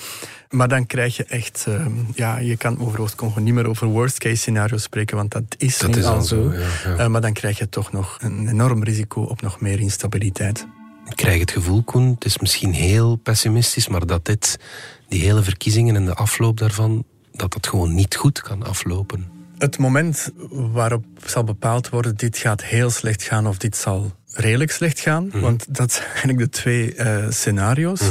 Maar 0.50 0.68
dan 0.68 0.86
krijg 0.86 1.18
je 1.18 1.24
echt, 1.24 1.66
eh, 1.68 1.86
ja, 2.16 2.38
je 2.38 2.58
kan 2.58 2.80
over 2.80 3.02
Oost-Congo 3.02 3.40
niet 3.40 3.54
meer 3.54 3.68
over 3.68 3.88
worst-case 3.88 4.36
scenario's 4.36 4.84
spreken, 4.84 5.18
want 5.18 5.32
dat 5.32 5.44
is 5.58 5.78
Dat 5.78 5.90
nu 5.92 5.98
is 5.98 6.06
al 6.06 6.22
zo. 6.22 6.52
zo, 6.52 6.54
ja, 6.54 6.68
ja. 6.86 6.98
Eh, 6.98 7.08
maar 7.08 7.22
dan 7.22 7.34
krijg 7.34 7.58
je 7.58 7.70
toch 7.70 7.92
nog 7.92 8.18
een 8.22 8.48
enorm 8.48 8.84
risico 8.84 9.22
op 9.22 9.42
nog 9.42 9.60
meer 9.60 9.80
instabiliteit. 9.80 10.68
Ik 11.12 11.18
krijg 11.18 11.40
het 11.40 11.52
gevoel, 11.52 11.84
Koen, 11.84 12.08
het 12.14 12.26
is 12.26 12.38
misschien 12.38 12.74
heel 12.74 13.16
pessimistisch, 13.16 13.88
maar 13.88 14.06
dat 14.06 14.26
dit, 14.26 14.60
die 15.08 15.22
hele 15.22 15.44
verkiezingen 15.44 15.96
en 15.96 16.06
de 16.06 16.14
afloop 16.14 16.58
daarvan, 16.58 17.04
dat 17.32 17.54
dat 17.54 17.68
gewoon 17.68 17.96
niet 17.96 18.16
goed 18.16 18.42
kan 18.42 18.64
aflopen. 18.64 19.28
Het 19.58 19.78
moment 19.78 20.30
waarop 20.50 21.06
zal 21.26 21.44
bepaald 21.44 21.90
worden, 21.90 22.16
dit 22.16 22.38
gaat 22.38 22.64
heel 22.64 22.90
slecht 22.90 23.24
gaan 23.24 23.48
of 23.48 23.58
dit 23.58 23.78
zal 23.78 24.12
redelijk 24.34 24.72
slecht 24.72 25.00
gaan, 25.00 25.30
want 25.42 25.66
dat 25.76 25.92
zijn 25.92 26.08
eigenlijk 26.08 26.40
de 26.40 26.50
twee 26.50 26.96
eh, 26.96 27.26
scenario's, 27.30 28.02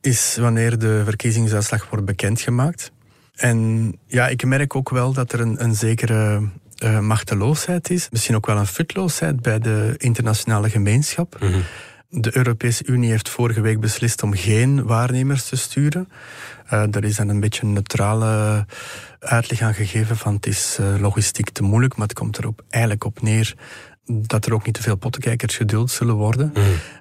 is 0.00 0.36
wanneer 0.40 0.78
de 0.78 1.02
verkiezingsuitslag 1.04 1.88
wordt 1.90 2.04
bekendgemaakt. 2.04 2.92
En 3.34 3.92
ja, 4.06 4.28
ik 4.28 4.44
merk 4.44 4.74
ook 4.74 4.90
wel 4.90 5.12
dat 5.12 5.32
er 5.32 5.40
een, 5.40 5.64
een 5.64 5.74
zekere 5.74 6.48
eh, 6.76 6.98
machteloosheid 6.98 7.90
is, 7.90 8.08
misschien 8.10 8.36
ook 8.36 8.46
wel 8.46 8.56
een 8.56 8.66
futloosheid 8.66 9.40
bij 9.42 9.58
de 9.58 9.94
internationale 9.96 10.70
gemeenschap. 10.70 11.36
De 12.12 12.36
Europese 12.36 12.84
Unie 12.86 13.10
heeft 13.10 13.28
vorige 13.28 13.60
week 13.60 13.80
beslist 13.80 14.22
om 14.22 14.34
geen 14.34 14.82
waarnemers 14.84 15.44
te 15.44 15.56
sturen. 15.56 16.08
Eh 16.66 16.84
daar 16.90 17.04
is 17.04 17.16
dan 17.16 17.28
een 17.28 17.40
beetje 17.40 17.62
een 17.62 17.72
neutrale 17.72 18.66
uitleg 19.18 19.60
aan 19.60 19.74
gegeven 19.74 20.16
van 20.16 20.34
het 20.34 20.46
is 20.46 20.76
eh, 20.80 21.00
logistiek 21.00 21.50
te 21.50 21.62
moeilijk, 21.62 21.96
maar 21.96 22.06
het 22.06 22.18
komt 22.18 22.38
erop 22.38 22.62
eigenlijk 22.68 23.04
op 23.04 23.22
neer 23.22 23.54
dat 24.04 24.46
er 24.46 24.54
ook 24.54 24.64
niet 24.64 24.74
te 24.74 24.82
veel 24.82 24.96
pottenkijkers 24.96 25.56
geduld 25.56 25.90
zullen 25.90 26.14
worden. 26.14 26.52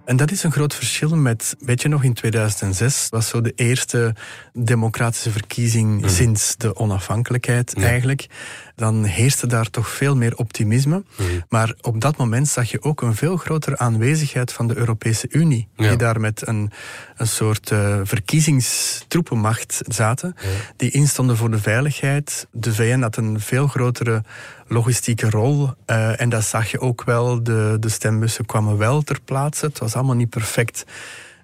En 0.05 0.17
dat 0.17 0.31
is 0.31 0.43
een 0.43 0.51
groot 0.51 0.75
verschil 0.75 1.15
met, 1.15 1.55
weet 1.59 1.81
je 1.81 1.87
nog, 1.87 2.03
in 2.03 2.13
2006 2.13 3.07
was 3.09 3.27
zo 3.27 3.41
de 3.41 3.53
eerste 3.55 4.15
democratische 4.53 5.31
verkiezing 5.31 6.09
sinds 6.09 6.57
de 6.57 6.75
onafhankelijkheid 6.75 7.73
eigenlijk. 7.73 8.27
Dan 8.75 9.03
heerste 9.03 9.47
daar 9.47 9.69
toch 9.69 9.89
veel 9.89 10.15
meer 10.15 10.35
optimisme. 10.35 11.03
Maar 11.49 11.73
op 11.81 12.01
dat 12.01 12.17
moment 12.17 12.47
zag 12.47 12.71
je 12.71 12.81
ook 12.81 13.01
een 13.01 13.15
veel 13.15 13.37
grotere 13.37 13.77
aanwezigheid 13.77 14.53
van 14.53 14.67
de 14.67 14.77
Europese 14.77 15.27
Unie. 15.29 15.67
Ja. 15.75 15.87
Die 15.87 15.97
daar 15.97 16.19
met 16.19 16.47
een, 16.47 16.71
een 17.17 17.27
soort 17.27 17.71
eh, 17.71 17.99
verkiezingstroepenmacht 18.03 19.81
zaten. 19.87 20.35
Die 20.75 20.91
instonden 20.91 21.37
voor 21.37 21.51
de 21.51 21.59
veiligheid. 21.59 22.47
De 22.51 22.73
VN 22.73 23.01
had 23.01 23.17
een 23.17 23.39
veel 23.39 23.67
grotere 23.67 24.23
logistieke 24.69 25.29
rol. 25.29 25.69
eh, 25.85 26.21
en 26.21 26.29
dat 26.29 26.43
zag 26.43 26.71
je 26.71 26.79
ook 26.79 27.03
wel. 27.03 27.43
De, 27.43 27.77
de 27.79 27.89
stembussen 27.89 28.45
kwamen 28.45 28.77
wel 28.77 29.01
ter 29.01 29.19
plaatse. 29.25 29.65
Het 29.65 29.79
was 29.79 29.93
allemaal 29.95 30.15
niet 30.15 30.29
perfect. 30.29 30.85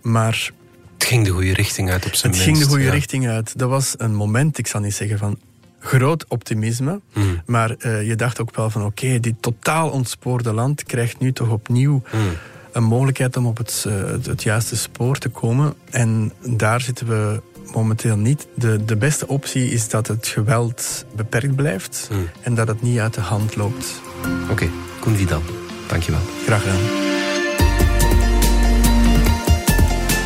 Maar 0.02 0.52
Het 0.94 1.04
ging 1.08 1.26
de 1.26 1.32
goede 1.32 1.54
richting 1.54 1.90
uit 1.92 2.06
op 2.06 2.14
zijn 2.16 2.32
het 2.34 2.42
minst. 2.42 2.44
ging 2.58 2.58
de 2.58 2.74
goede 2.76 2.90
ja. 2.90 2.92
richting 2.92 3.28
uit. 3.28 3.58
Dat 3.60 3.70
was 3.70 3.94
een 3.98 4.16
moment, 4.16 4.58
ik 4.58 4.68
zal 4.68 4.82
niet 4.82 4.94
zeggen 4.96 5.18
van 5.18 5.40
groot 5.80 6.26
optimisme. 6.28 7.02
Mm. 7.14 7.42
Maar 7.46 7.70
eh, 7.80 8.08
je 8.08 8.16
dacht 8.16 8.42
ook 8.42 8.56
wel 8.56 8.70
van 8.70 8.86
oké, 8.86 9.20
dit 9.20 9.36
totaal 9.40 9.90
ontspoorde 9.90 10.54
land 10.54 10.84
krijgt 10.84 11.20
nu 11.20 11.34
toch 11.34 11.50
opnieuw 11.50 12.02
Mm. 12.14 12.20
een 12.72 12.84
mogelijkheid 12.84 13.38
om 13.38 13.46
op 13.46 13.58
het, 13.58 13.86
eh, 13.88 13.94
het, 14.06 14.26
het 14.26 14.44
juiste 14.44 14.76
spoor 14.78 15.18
te 15.18 15.30
komen. 15.30 15.74
En 15.90 16.32
daar 16.44 16.82
zitten 16.82 17.08
we 17.08 17.42
momenteel 17.73 18.17
niet. 18.17 18.47
De, 18.54 18.86
de 18.86 18.95
beste 18.95 19.28
optie 19.28 19.69
is 19.69 19.89
dat 19.89 20.08
het 20.08 20.28
geweld 20.28 21.06
beperkt 21.15 21.56
blijft 21.56 22.08
Hmm. 22.10 22.30
en 22.41 22.56
dat 22.56 22.67
het 22.67 22.82
niet 22.82 22.99
uit 22.99 23.13
de 23.13 23.21
hand 23.21 23.56
loopt. 23.56 24.01
Oké, 24.51 24.69
Koen 24.99 25.15
Vidal, 25.15 25.41
dankjewel. 25.88 26.21
Graag 26.45 26.62
gedaan. 26.62 27.05